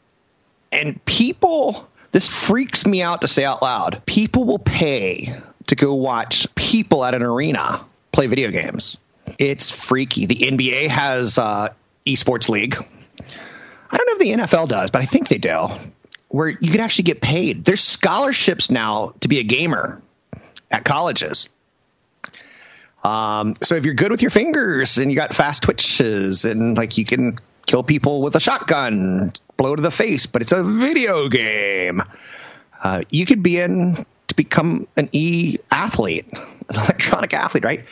and 0.73 1.05
people. 1.05 1.89
This 2.11 2.27
freaks 2.27 2.85
me 2.85 3.01
out 3.01 3.21
to 3.21 3.29
say 3.29 3.45
out 3.45 3.63
loud. 3.63 4.03
People 4.07 4.45
will 4.45 4.59
pay 4.59 5.33
to 5.69 5.77
go 5.77 5.95
watch 5.95 6.53
people 6.57 7.05
at 7.05 7.15
an 7.15 7.23
arena 7.23 7.85
play 8.11 8.27
video 8.27 8.51
games. 8.51 8.97
It's 9.39 9.71
freaky. 9.71 10.27
The 10.27 10.35
NBA 10.35 10.89
has 10.89 11.39
uh, 11.39 11.69
esports 12.05 12.49
league. 12.49 12.77
I 12.77 13.97
don't 13.97 14.07
know 14.07 14.13
if 14.15 14.19
the 14.19 14.43
NFL 14.43 14.67
does, 14.69 14.91
but 14.91 15.03
I 15.03 15.05
think 15.05 15.29
they 15.29 15.39
do, 15.39 15.69
where 16.29 16.49
you 16.49 16.71
can 16.71 16.81
actually 16.81 17.05
get 17.05 17.21
paid. 17.21 17.65
There's 17.65 17.83
scholarships 17.83 18.71
now 18.71 19.15
to 19.21 19.29
be 19.29 19.39
a 19.41 19.45
gamer 19.45 20.03
at 20.71 20.85
colleges. 20.85 21.49
Um, 23.03 23.55
so 23.63 23.77
if 23.77 23.85
you're 23.85 23.95
good 23.95 24.11
with 24.11 24.23
your 24.23 24.31
fingers 24.31 24.99
and 24.99 25.11
you 25.11 25.17
got 25.17 25.35
fast 25.35 25.63
twitches 25.63 26.45
and 26.45 26.77
like 26.77 26.99
you 26.99 27.05
can 27.05 27.39
kill 27.67 27.83
people 27.83 28.23
with 28.23 28.35
a 28.35 28.41
shotgun, 28.41 29.33
blow 29.57 29.75
to 29.77 29.83
the 29.83 29.91
face, 29.91 30.27
but 30.27 30.43
it's 30.43 30.53
a 30.53 30.63
video 30.63 31.29
game, 31.29 32.03
uh, 32.83 33.03
you 33.11 33.25
could 33.25 33.43
be 33.43 33.59
in 33.59 34.05
to 34.29 34.35
become 34.35 34.87
an 34.97 35.09
e 35.13 35.59
athlete, 35.71 36.27
an 36.33 36.77
electronic 36.77 37.33
athlete, 37.35 37.65
right? 37.65 37.85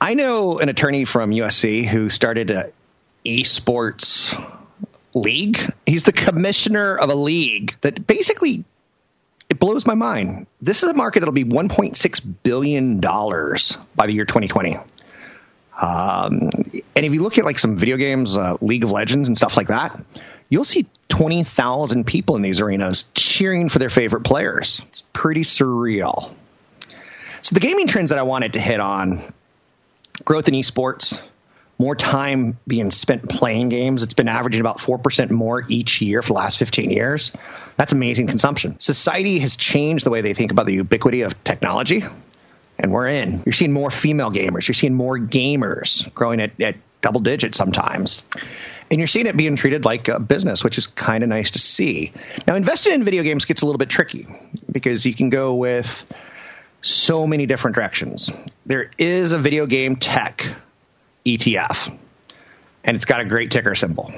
I 0.00 0.14
know 0.14 0.58
an 0.58 0.68
attorney 0.68 1.04
from 1.04 1.30
USC 1.30 1.84
who 1.84 2.08
started 2.08 2.50
a 2.50 2.72
esports 3.24 4.34
league. 5.14 5.58
He's 5.86 6.04
the 6.04 6.12
commissioner 6.12 6.96
of 6.96 7.10
a 7.10 7.14
league 7.14 7.76
that 7.80 8.06
basically 8.06 8.64
it 9.48 9.58
blows 9.58 9.86
my 9.86 9.94
mind. 9.94 10.46
This 10.60 10.82
is 10.82 10.90
a 10.90 10.94
market 10.94 11.20
that'll 11.20 11.32
be 11.32 11.44
1.6 11.44 12.34
billion 12.42 13.00
dollars 13.00 13.78
by 13.96 14.06
the 14.06 14.12
year 14.12 14.26
2020. 14.26 14.76
Um, 15.80 16.50
and 16.96 17.06
if 17.06 17.14
you 17.14 17.22
look 17.22 17.38
at 17.38 17.44
like 17.44 17.58
some 17.58 17.76
video 17.76 17.96
games, 17.96 18.36
uh, 18.36 18.56
League 18.60 18.84
of 18.84 18.90
Legends 18.90 19.28
and 19.28 19.36
stuff 19.36 19.56
like 19.56 19.68
that, 19.68 19.98
you'll 20.48 20.64
see 20.64 20.86
20,000 21.08 22.04
people 22.04 22.36
in 22.36 22.42
these 22.42 22.60
arenas 22.60 23.04
cheering 23.14 23.68
for 23.68 23.78
their 23.78 23.90
favorite 23.90 24.22
players. 24.24 24.84
It's 24.88 25.02
pretty 25.12 25.42
surreal. 25.42 26.34
So 27.42 27.54
the 27.54 27.60
gaming 27.60 27.86
trends 27.86 28.10
that 28.10 28.18
I 28.18 28.22
wanted 28.22 28.54
to 28.54 28.60
hit 28.60 28.80
on 28.80 29.22
growth 30.24 30.48
in 30.48 30.54
esports, 30.54 31.22
more 31.78 31.94
time 31.94 32.58
being 32.66 32.90
spent 32.90 33.28
playing 33.28 33.68
games. 33.68 34.02
It's 34.02 34.14
been 34.14 34.28
averaging 34.28 34.60
about 34.60 34.78
4% 34.78 35.30
more 35.30 35.64
each 35.68 36.00
year 36.00 36.22
for 36.22 36.28
the 36.28 36.34
last 36.34 36.58
15 36.58 36.90
years. 36.90 37.32
That's 37.76 37.92
amazing 37.92 38.26
consumption. 38.26 38.80
Society 38.80 39.38
has 39.38 39.56
changed 39.56 40.04
the 40.04 40.10
way 40.10 40.20
they 40.20 40.34
think 40.34 40.50
about 40.50 40.66
the 40.66 40.74
ubiquity 40.74 41.22
of 41.22 41.42
technology, 41.44 42.02
and 42.78 42.92
we're 42.92 43.06
in. 43.06 43.42
You're 43.46 43.52
seeing 43.52 43.72
more 43.72 43.90
female 43.90 44.32
gamers, 44.32 44.66
you're 44.66 44.74
seeing 44.74 44.94
more 44.94 45.18
gamers 45.18 46.12
growing 46.14 46.40
at, 46.40 46.60
at 46.60 46.76
double 47.00 47.20
digits 47.20 47.56
sometimes. 47.56 48.24
And 48.90 48.98
you're 48.98 49.06
seeing 49.06 49.26
it 49.26 49.36
being 49.36 49.56
treated 49.56 49.84
like 49.84 50.08
a 50.08 50.18
business, 50.18 50.64
which 50.64 50.78
is 50.78 50.86
kind 50.86 51.22
of 51.22 51.28
nice 51.28 51.52
to 51.52 51.58
see. 51.58 52.12
Now, 52.46 52.54
investing 52.54 52.94
in 52.94 53.04
video 53.04 53.22
games 53.22 53.44
gets 53.44 53.60
a 53.60 53.66
little 53.66 53.78
bit 53.78 53.90
tricky 53.90 54.26
because 54.72 55.04
you 55.04 55.12
can 55.12 55.28
go 55.28 55.56
with 55.56 56.06
so 56.80 57.26
many 57.26 57.44
different 57.44 57.74
directions. 57.74 58.30
There 58.64 58.90
is 58.96 59.32
a 59.32 59.38
video 59.38 59.66
game 59.66 59.96
tech 59.96 60.46
ETF, 61.36 61.96
and 62.84 62.94
it's 62.94 63.04
got 63.04 63.20
a 63.20 63.24
great 63.24 63.50
ticker 63.50 63.74
symbol 63.74 64.12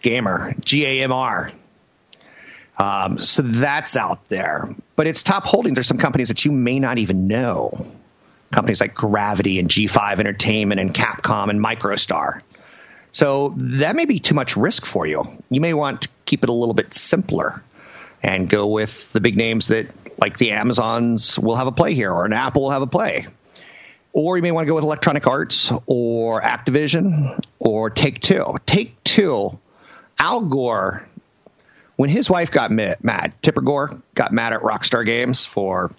Gamer, 0.00 0.54
G 0.60 0.84
A 0.84 1.02
M 1.04 1.12
R. 1.12 1.52
Um, 2.78 3.18
so 3.18 3.42
that's 3.42 3.96
out 3.96 4.28
there. 4.28 4.74
But 4.96 5.06
its 5.06 5.22
top 5.22 5.44
holdings 5.44 5.78
are 5.78 5.82
some 5.82 5.98
companies 5.98 6.28
that 6.28 6.44
you 6.44 6.52
may 6.52 6.80
not 6.80 6.98
even 6.98 7.28
know. 7.28 7.86
Companies 8.50 8.80
like 8.80 8.94
Gravity 8.94 9.58
and 9.58 9.68
G5 9.68 10.18
Entertainment 10.18 10.80
and 10.80 10.92
Capcom 10.92 11.48
and 11.48 11.60
Microstar. 11.60 12.42
So 13.12 13.54
that 13.56 13.94
may 13.94 14.06
be 14.06 14.18
too 14.18 14.34
much 14.34 14.56
risk 14.56 14.86
for 14.86 15.06
you. 15.06 15.22
You 15.50 15.60
may 15.60 15.74
want 15.74 16.02
to 16.02 16.08
keep 16.24 16.42
it 16.42 16.48
a 16.48 16.52
little 16.52 16.74
bit 16.74 16.94
simpler 16.94 17.62
and 18.22 18.48
go 18.48 18.66
with 18.68 19.12
the 19.12 19.20
big 19.20 19.36
names 19.36 19.68
that, 19.68 19.86
like 20.18 20.38
the 20.38 20.52
Amazons, 20.52 21.38
will 21.38 21.56
have 21.56 21.66
a 21.66 21.72
play 21.72 21.94
here, 21.94 22.12
or 22.12 22.24
an 22.24 22.32
Apple 22.32 22.62
will 22.62 22.70
have 22.70 22.82
a 22.82 22.86
play. 22.86 23.26
Or 24.12 24.36
you 24.36 24.42
may 24.42 24.50
want 24.50 24.66
to 24.66 24.68
go 24.68 24.74
with 24.74 24.84
Electronic 24.84 25.26
Arts 25.26 25.72
or 25.86 26.42
Activision 26.42 27.40
or 27.58 27.90
Take 27.90 28.20
Two. 28.20 28.56
Take 28.66 29.02
Two, 29.04 29.58
Al 30.18 30.42
Gore, 30.42 31.08
when 31.96 32.10
his 32.10 32.28
wife 32.28 32.50
got 32.50 32.70
mad, 32.70 33.32
Tipper 33.42 33.62
Gore 33.62 34.02
got 34.14 34.32
mad 34.32 34.52
at 34.52 34.60
Rockstar 34.60 35.04
Games 35.06 35.46
for 35.46 35.92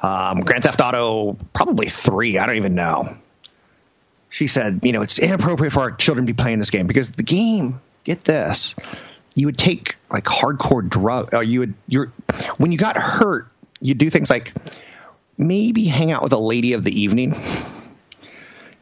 um, 0.00 0.40
Grand 0.40 0.64
Theft 0.64 0.80
Auto, 0.80 1.36
probably 1.52 1.88
three, 1.88 2.38
I 2.38 2.46
don't 2.46 2.56
even 2.56 2.74
know 2.74 3.16
she 4.34 4.48
said, 4.48 4.80
you 4.82 4.90
know, 4.90 5.02
it's 5.02 5.20
inappropriate 5.20 5.72
for 5.72 5.82
our 5.82 5.92
children 5.92 6.26
to 6.26 6.32
be 6.32 6.36
playing 6.36 6.58
this 6.58 6.70
game 6.70 6.88
because 6.88 7.08
the 7.08 7.22
game, 7.22 7.80
get 8.02 8.24
this, 8.24 8.74
you 9.36 9.46
would 9.46 9.56
take 9.56 9.94
like 10.10 10.24
hardcore 10.24 10.88
drug, 10.88 11.32
or 11.32 11.44
you 11.44 11.60
would, 11.60 11.74
you're, 11.86 12.12
when 12.56 12.72
you 12.72 12.78
got 12.78 12.96
hurt, 12.96 13.46
you'd 13.80 13.98
do 13.98 14.10
things 14.10 14.30
like 14.30 14.52
maybe 15.36 15.84
hang 15.84 16.12
out 16.12 16.22
with 16.22 16.32
a 16.32 16.38
lady 16.38 16.72
of 16.74 16.82
the 16.82 17.00
evening. 17.00 17.34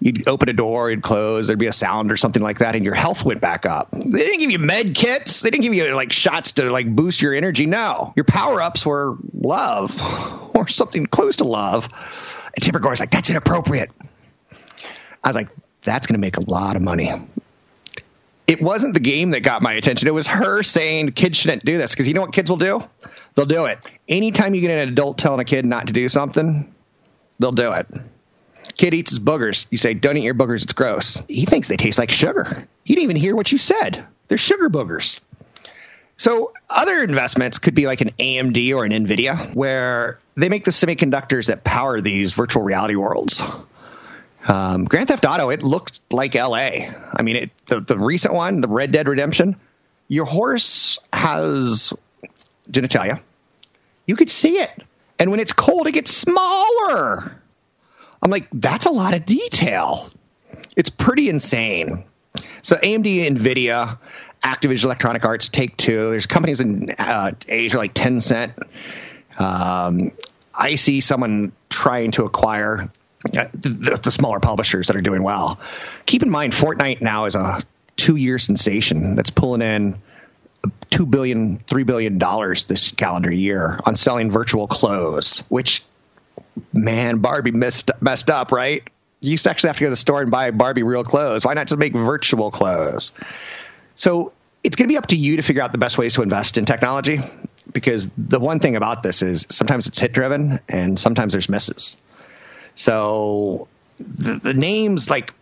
You'd 0.00 0.28
open 0.28 0.48
a 0.48 0.52
door, 0.52 0.90
it'd 0.90 1.02
close, 1.02 1.46
there'd 1.46 1.60
be 1.60 1.68
a 1.68 1.72
sound 1.72 2.10
or 2.10 2.16
something 2.16 2.42
like 2.42 2.58
that, 2.58 2.74
and 2.74 2.84
your 2.84 2.94
health 2.94 3.24
went 3.24 3.40
back 3.40 3.66
up. 3.66 3.92
They 3.92 4.00
didn't 4.00 4.40
give 4.40 4.50
you 4.50 4.58
med 4.58 4.96
kits. 4.96 5.42
They 5.42 5.50
didn't 5.50 5.62
give 5.62 5.74
you 5.74 5.94
like 5.94 6.12
shots 6.12 6.52
to 6.52 6.70
like 6.70 6.92
boost 6.92 7.22
your 7.22 7.34
energy. 7.34 7.66
No, 7.66 8.12
your 8.16 8.24
power 8.24 8.60
ups 8.60 8.84
were 8.84 9.16
love 9.32 10.00
or 10.56 10.66
something 10.66 11.06
close 11.06 11.36
to 11.36 11.44
love. 11.44 11.88
And 12.54 12.62
Tipper 12.62 12.80
Gore's 12.80 12.98
like, 12.98 13.12
that's 13.12 13.30
inappropriate. 13.30 13.90
I 15.22 15.28
was 15.28 15.36
like, 15.36 15.50
that's 15.82 16.08
going 16.08 16.14
to 16.14 16.20
make 16.20 16.36
a 16.36 16.50
lot 16.50 16.74
of 16.74 16.82
money. 16.82 17.12
It 18.46 18.60
wasn't 18.60 18.94
the 18.94 19.00
game 19.00 19.30
that 19.30 19.40
got 19.40 19.62
my 19.62 19.74
attention. 19.74 20.08
It 20.08 20.14
was 20.14 20.26
her 20.26 20.62
saying 20.62 21.12
kids 21.12 21.38
shouldn't 21.38 21.64
do 21.64 21.78
this 21.78 21.92
because 21.92 22.08
you 22.08 22.14
know 22.14 22.22
what 22.22 22.32
kids 22.32 22.50
will 22.50 22.56
do? 22.56 22.80
They'll 23.34 23.46
do 23.46 23.66
it. 23.66 23.78
Anytime 24.08 24.54
you 24.54 24.60
get 24.60 24.70
an 24.70 24.88
adult 24.88 25.18
telling 25.18 25.40
a 25.40 25.44
kid 25.44 25.64
not 25.64 25.86
to 25.86 25.92
do 25.92 26.08
something, 26.08 26.72
they'll 27.38 27.52
do 27.52 27.72
it. 27.72 27.86
Kid 28.76 28.94
eats 28.94 29.10
his 29.10 29.20
boogers. 29.20 29.66
You 29.70 29.78
say, 29.78 29.94
don't 29.94 30.16
eat 30.16 30.24
your 30.24 30.34
boogers. 30.34 30.64
It's 30.64 30.72
gross. 30.72 31.22
He 31.28 31.46
thinks 31.46 31.68
they 31.68 31.76
taste 31.76 31.98
like 31.98 32.10
sugar. 32.10 32.66
He 32.84 32.94
didn't 32.94 33.04
even 33.04 33.16
hear 33.16 33.36
what 33.36 33.52
you 33.52 33.58
said. 33.58 34.04
They're 34.28 34.38
sugar 34.38 34.68
boogers. 34.68 35.20
So 36.16 36.52
other 36.68 37.02
investments 37.02 37.58
could 37.58 37.74
be 37.74 37.86
like 37.86 38.00
an 38.00 38.10
AMD 38.18 38.74
or 38.76 38.84
an 38.84 38.92
NVIDIA 38.92 39.54
where 39.54 40.18
they 40.36 40.48
make 40.48 40.64
the 40.64 40.70
semiconductors 40.70 41.46
that 41.46 41.64
power 41.64 42.00
these 42.00 42.32
virtual 42.32 42.62
reality 42.62 42.96
worlds. 42.96 43.42
Um, 44.46 44.84
Grand 44.84 45.08
Theft 45.08 45.24
Auto, 45.24 45.50
it 45.50 45.62
looked 45.62 46.00
like 46.12 46.34
L.A. 46.34 46.90
I 47.12 47.22
mean, 47.22 47.36
it, 47.36 47.50
the 47.66 47.80
the 47.80 47.98
recent 47.98 48.34
one, 48.34 48.60
the 48.60 48.68
Red 48.68 48.90
Dead 48.90 49.08
Redemption, 49.08 49.56
your 50.08 50.24
horse 50.24 50.98
has 51.12 51.92
genitalia. 52.70 53.20
You 54.06 54.16
could 54.16 54.30
see 54.30 54.58
it, 54.58 54.82
and 55.18 55.30
when 55.30 55.40
it's 55.40 55.52
cold, 55.52 55.86
it 55.86 55.92
gets 55.92 56.12
smaller. 56.12 57.40
I'm 58.20 58.30
like, 58.30 58.48
that's 58.52 58.86
a 58.86 58.90
lot 58.90 59.14
of 59.14 59.26
detail. 59.26 60.10
It's 60.76 60.90
pretty 60.90 61.28
insane. 61.28 62.04
So 62.62 62.76
AMD, 62.76 63.26
Nvidia, 63.26 63.98
Activision 64.42 64.84
Electronic 64.84 65.24
Arts, 65.24 65.48
Take 65.48 65.76
Two. 65.76 66.10
There's 66.10 66.26
companies 66.26 66.60
in 66.60 66.90
uh, 66.90 67.32
Asia 67.48 67.78
like 67.78 67.94
Tencent. 67.94 68.54
Um, 69.38 70.12
I 70.54 70.74
see 70.74 71.00
someone 71.00 71.52
trying 71.68 72.12
to 72.12 72.24
acquire 72.24 72.90
the, 73.30 74.00
the, 74.02 74.10
smaller 74.10 74.40
publishers 74.40 74.88
that 74.88 74.96
are 74.96 75.02
doing 75.02 75.22
well. 75.22 75.60
Keep 76.06 76.22
in 76.22 76.30
mind, 76.30 76.52
Fortnite 76.52 77.00
now 77.00 77.26
is 77.26 77.34
a 77.34 77.62
two-year 77.96 78.38
sensation 78.38 79.14
that's 79.14 79.30
pulling 79.30 79.62
in 79.62 80.02
two 80.90 81.06
billion, 81.06 81.58
three 81.58 81.84
billion 81.84 82.18
dollars 82.18 82.64
this 82.64 82.90
calendar 82.90 83.30
year 83.30 83.78
on 83.84 83.96
selling 83.96 84.30
virtual 84.30 84.66
clothes. 84.66 85.44
Which, 85.48 85.82
man, 86.72 87.18
Barbie 87.18 87.52
messed 87.52 87.90
messed 88.00 88.30
up, 88.30 88.52
right? 88.52 88.88
You 89.20 89.30
used 89.30 89.44
to 89.44 89.50
actually 89.50 89.68
have 89.68 89.76
to 89.76 89.82
go 89.82 89.86
to 89.86 89.90
the 89.90 89.96
store 89.96 90.20
and 90.20 90.30
buy 90.30 90.50
Barbie 90.50 90.82
real 90.82 91.04
clothes. 91.04 91.44
Why 91.44 91.54
not 91.54 91.68
just 91.68 91.78
make 91.78 91.92
virtual 91.92 92.50
clothes? 92.50 93.12
So 93.94 94.32
it's 94.64 94.74
going 94.76 94.88
to 94.88 94.92
be 94.92 94.98
up 94.98 95.08
to 95.08 95.16
you 95.16 95.36
to 95.36 95.42
figure 95.42 95.62
out 95.62 95.70
the 95.70 95.78
best 95.78 95.96
ways 95.96 96.14
to 96.14 96.22
invest 96.22 96.58
in 96.58 96.64
technology 96.64 97.20
because 97.72 98.08
the 98.18 98.40
one 98.40 98.58
thing 98.58 98.76
about 98.76 99.02
this 99.02 99.22
is 99.22 99.46
sometimes 99.50 99.86
it's 99.86 99.98
hit 99.98 100.12
driven 100.12 100.60
and 100.68 100.98
sometimes 100.98 101.32
there's 101.32 101.48
misses. 101.48 101.96
So 102.74 103.68
the, 103.98 104.34
the 104.34 104.54
names 104.54 105.10
like 105.10 105.32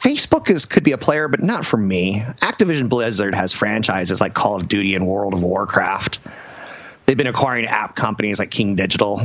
Facebook 0.00 0.50
is 0.50 0.64
could 0.64 0.84
be 0.84 0.92
a 0.92 0.98
player, 0.98 1.28
but 1.28 1.42
not 1.42 1.66
for 1.66 1.76
me. 1.76 2.24
Activision 2.40 2.88
Blizzard 2.88 3.34
has 3.34 3.52
franchises 3.52 4.20
like 4.20 4.34
Call 4.34 4.56
of 4.56 4.66
Duty 4.68 4.94
and 4.94 5.06
World 5.06 5.34
of 5.34 5.42
Warcraft. 5.42 6.20
They've 7.04 7.16
been 7.16 7.26
acquiring 7.26 7.66
app 7.66 7.96
companies 7.96 8.38
like 8.38 8.50
King 8.50 8.76
Digital. 8.76 9.20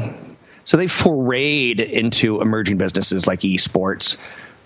So 0.66 0.78
they've 0.78 0.92
forayed 0.92 1.80
into 1.80 2.42
emerging 2.42 2.78
businesses 2.78 3.28
like 3.28 3.42
esports. 3.42 4.18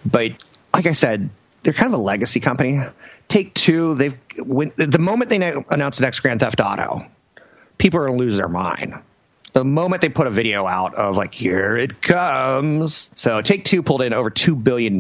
But 0.06 0.32
like 0.73 0.86
I 0.86 0.93
said, 0.93 1.30
they're 1.62 1.73
kind 1.73 1.93
of 1.93 1.99
a 1.99 2.02
legacy 2.02 2.39
company. 2.39 2.80
Take 3.28 3.54
two, 3.54 3.95
they've 3.95 4.17
when, 4.38 4.71
the 4.78 4.99
moment 4.99 5.30
they 5.30 5.38
announce 5.38 5.97
the 5.97 6.04
next 6.04 6.21
Grand 6.21 6.39
Theft 6.39 6.62
Auto, 6.62 7.06
people 7.78 7.99
are 7.99 8.08
going 8.08 8.17
to 8.17 8.23
lose 8.23 8.38
their 8.38 8.47
mind 8.47 8.95
the 9.53 9.63
moment 9.63 10.01
they 10.01 10.09
put 10.09 10.27
a 10.27 10.29
video 10.29 10.65
out 10.65 10.95
of 10.95 11.17
like 11.17 11.33
here 11.33 11.77
it 11.77 12.01
comes. 12.01 13.09
So 13.15 13.41
take 13.41 13.65
two 13.65 13.83
pulled 13.83 14.01
in 14.01 14.13
over 14.13 14.29
$2 14.29 14.62
billion 14.63 14.93
in 14.95 14.99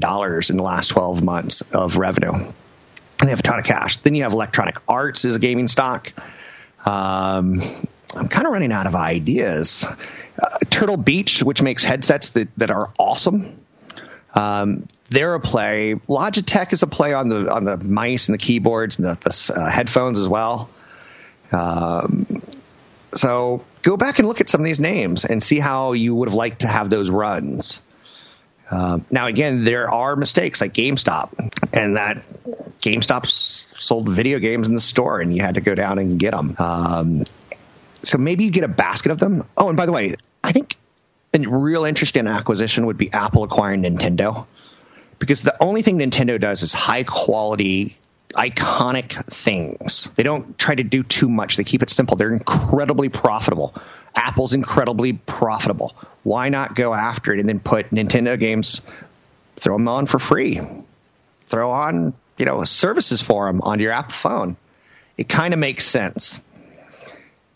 the 0.57 0.63
last 0.63 0.87
12 0.89 1.23
months 1.23 1.61
of 1.73 1.97
revenue. 1.97 2.33
And 2.33 3.27
they 3.27 3.29
have 3.29 3.39
a 3.39 3.43
ton 3.43 3.59
of 3.59 3.65
cash. 3.65 3.97
Then 3.97 4.15
you 4.15 4.23
have 4.23 4.33
electronic 4.33 4.77
arts 4.87 5.25
as 5.25 5.35
a 5.35 5.39
gaming 5.39 5.67
stock. 5.67 6.13
Um, 6.85 7.61
i'm 8.15 8.27
kind 8.27 8.47
of 8.47 8.53
running 8.53 8.71
out 8.71 8.87
of 8.87 8.95
ideas. 8.95 9.85
Uh, 10.41 10.57
turtle 10.69 10.97
beach 10.97 11.43
which 11.43 11.61
makes 11.61 11.83
headsets 11.83 12.31
that, 12.31 12.47
that 12.57 12.71
are 12.71 12.91
awesome. 12.97 13.59
Um, 14.33 14.87
they're 15.09 15.35
a 15.35 15.39
play. 15.39 15.95
Logitech 16.07 16.71
is 16.71 16.83
a 16.83 16.87
play 16.87 17.13
on 17.13 17.29
the 17.29 17.51
on 17.51 17.65
the 17.65 17.77
mice 17.77 18.29
and 18.29 18.33
the 18.35 18.37
keyboards 18.37 18.99
and 18.99 19.07
the, 19.07 19.15
the 19.15 19.53
uh, 19.55 19.69
headphones 19.69 20.19
as 20.19 20.27
well. 20.27 20.69
Um, 21.51 22.41
so 23.13 23.63
go 23.81 23.97
back 23.97 24.19
and 24.19 24.27
look 24.27 24.41
at 24.41 24.49
some 24.49 24.61
of 24.61 24.65
these 24.65 24.79
names 24.79 25.25
and 25.25 25.41
see 25.41 25.59
how 25.59 25.93
you 25.93 26.15
would 26.15 26.29
have 26.29 26.35
liked 26.35 26.61
to 26.61 26.67
have 26.67 26.89
those 26.89 27.09
runs. 27.09 27.81
Uh, 28.69 28.99
now, 29.09 29.25
again, 29.25 29.61
there 29.61 29.89
are 29.89 30.15
mistakes 30.15 30.61
like 30.61 30.73
GameStop, 30.73 31.29
and 31.73 31.97
that 31.97 32.23
GameStop 32.81 33.27
sold 33.27 34.07
video 34.07 34.37
games 34.37 34.67
in 34.67 34.75
the 34.75 34.81
store, 34.81 35.19
and 35.21 35.35
you 35.35 35.41
had 35.41 35.55
to 35.55 35.61
go 35.61 35.73
down 35.73 35.97
and 35.97 36.19
get 36.19 36.31
them. 36.31 36.55
Um, 36.59 37.23
so 38.03 38.19
maybe 38.19 38.45
you 38.45 38.51
get 38.51 38.63
a 38.63 38.67
basket 38.67 39.11
of 39.11 39.17
them. 39.17 39.43
Oh, 39.57 39.69
and 39.69 39.77
by 39.77 39.87
the 39.87 39.91
way, 39.91 40.15
I 40.43 40.51
think 40.51 40.75
a 41.33 41.39
real 41.39 41.85
interesting 41.85 42.27
acquisition 42.27 42.85
would 42.85 42.97
be 42.97 43.11
Apple 43.11 43.43
acquiring 43.43 43.81
Nintendo, 43.81 44.45
because 45.17 45.41
the 45.41 45.55
only 45.59 45.81
thing 45.81 45.97
Nintendo 45.97 46.39
does 46.39 46.61
is 46.61 46.71
high 46.71 47.03
quality 47.03 47.95
iconic 48.33 49.11
things. 49.25 50.09
They 50.15 50.23
don't 50.23 50.57
try 50.57 50.75
to 50.75 50.83
do 50.83 51.03
too 51.03 51.29
much. 51.29 51.57
They 51.57 51.63
keep 51.63 51.83
it 51.83 51.89
simple. 51.89 52.15
They're 52.15 52.33
incredibly 52.33 53.09
profitable. 53.09 53.73
Apple's 54.15 54.53
incredibly 54.53 55.13
profitable. 55.13 55.95
Why 56.23 56.49
not 56.49 56.75
go 56.75 56.93
after 56.93 57.33
it 57.33 57.39
and 57.39 57.47
then 57.47 57.59
put 57.59 57.91
Nintendo 57.91 58.39
games, 58.39 58.81
throw 59.55 59.75
them 59.75 59.87
on 59.87 60.05
for 60.05 60.19
free, 60.19 60.59
throw 61.45 61.71
on 61.71 62.13
you 62.37 62.45
know 62.45 62.63
services 62.63 63.21
for 63.21 63.47
them 63.47 63.61
on 63.61 63.79
your 63.79 63.91
Apple 63.91 64.11
phone. 64.11 64.57
It 65.17 65.27
kind 65.27 65.53
of 65.53 65.59
makes 65.59 65.85
sense. 65.85 66.41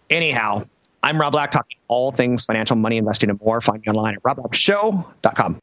Anyhow, 0.10 0.66
I'm 1.02 1.20
Rob 1.20 1.32
Black, 1.32 1.52
talking 1.52 1.78
all 1.88 2.12
things 2.12 2.46
financial, 2.46 2.76
money, 2.76 2.98
investing, 2.98 3.30
and 3.30 3.40
more. 3.42 3.62
Find 3.62 3.82
me 3.82 3.90
online 3.90 4.16
at 4.16 4.24
robblackshow.com. 4.24 5.63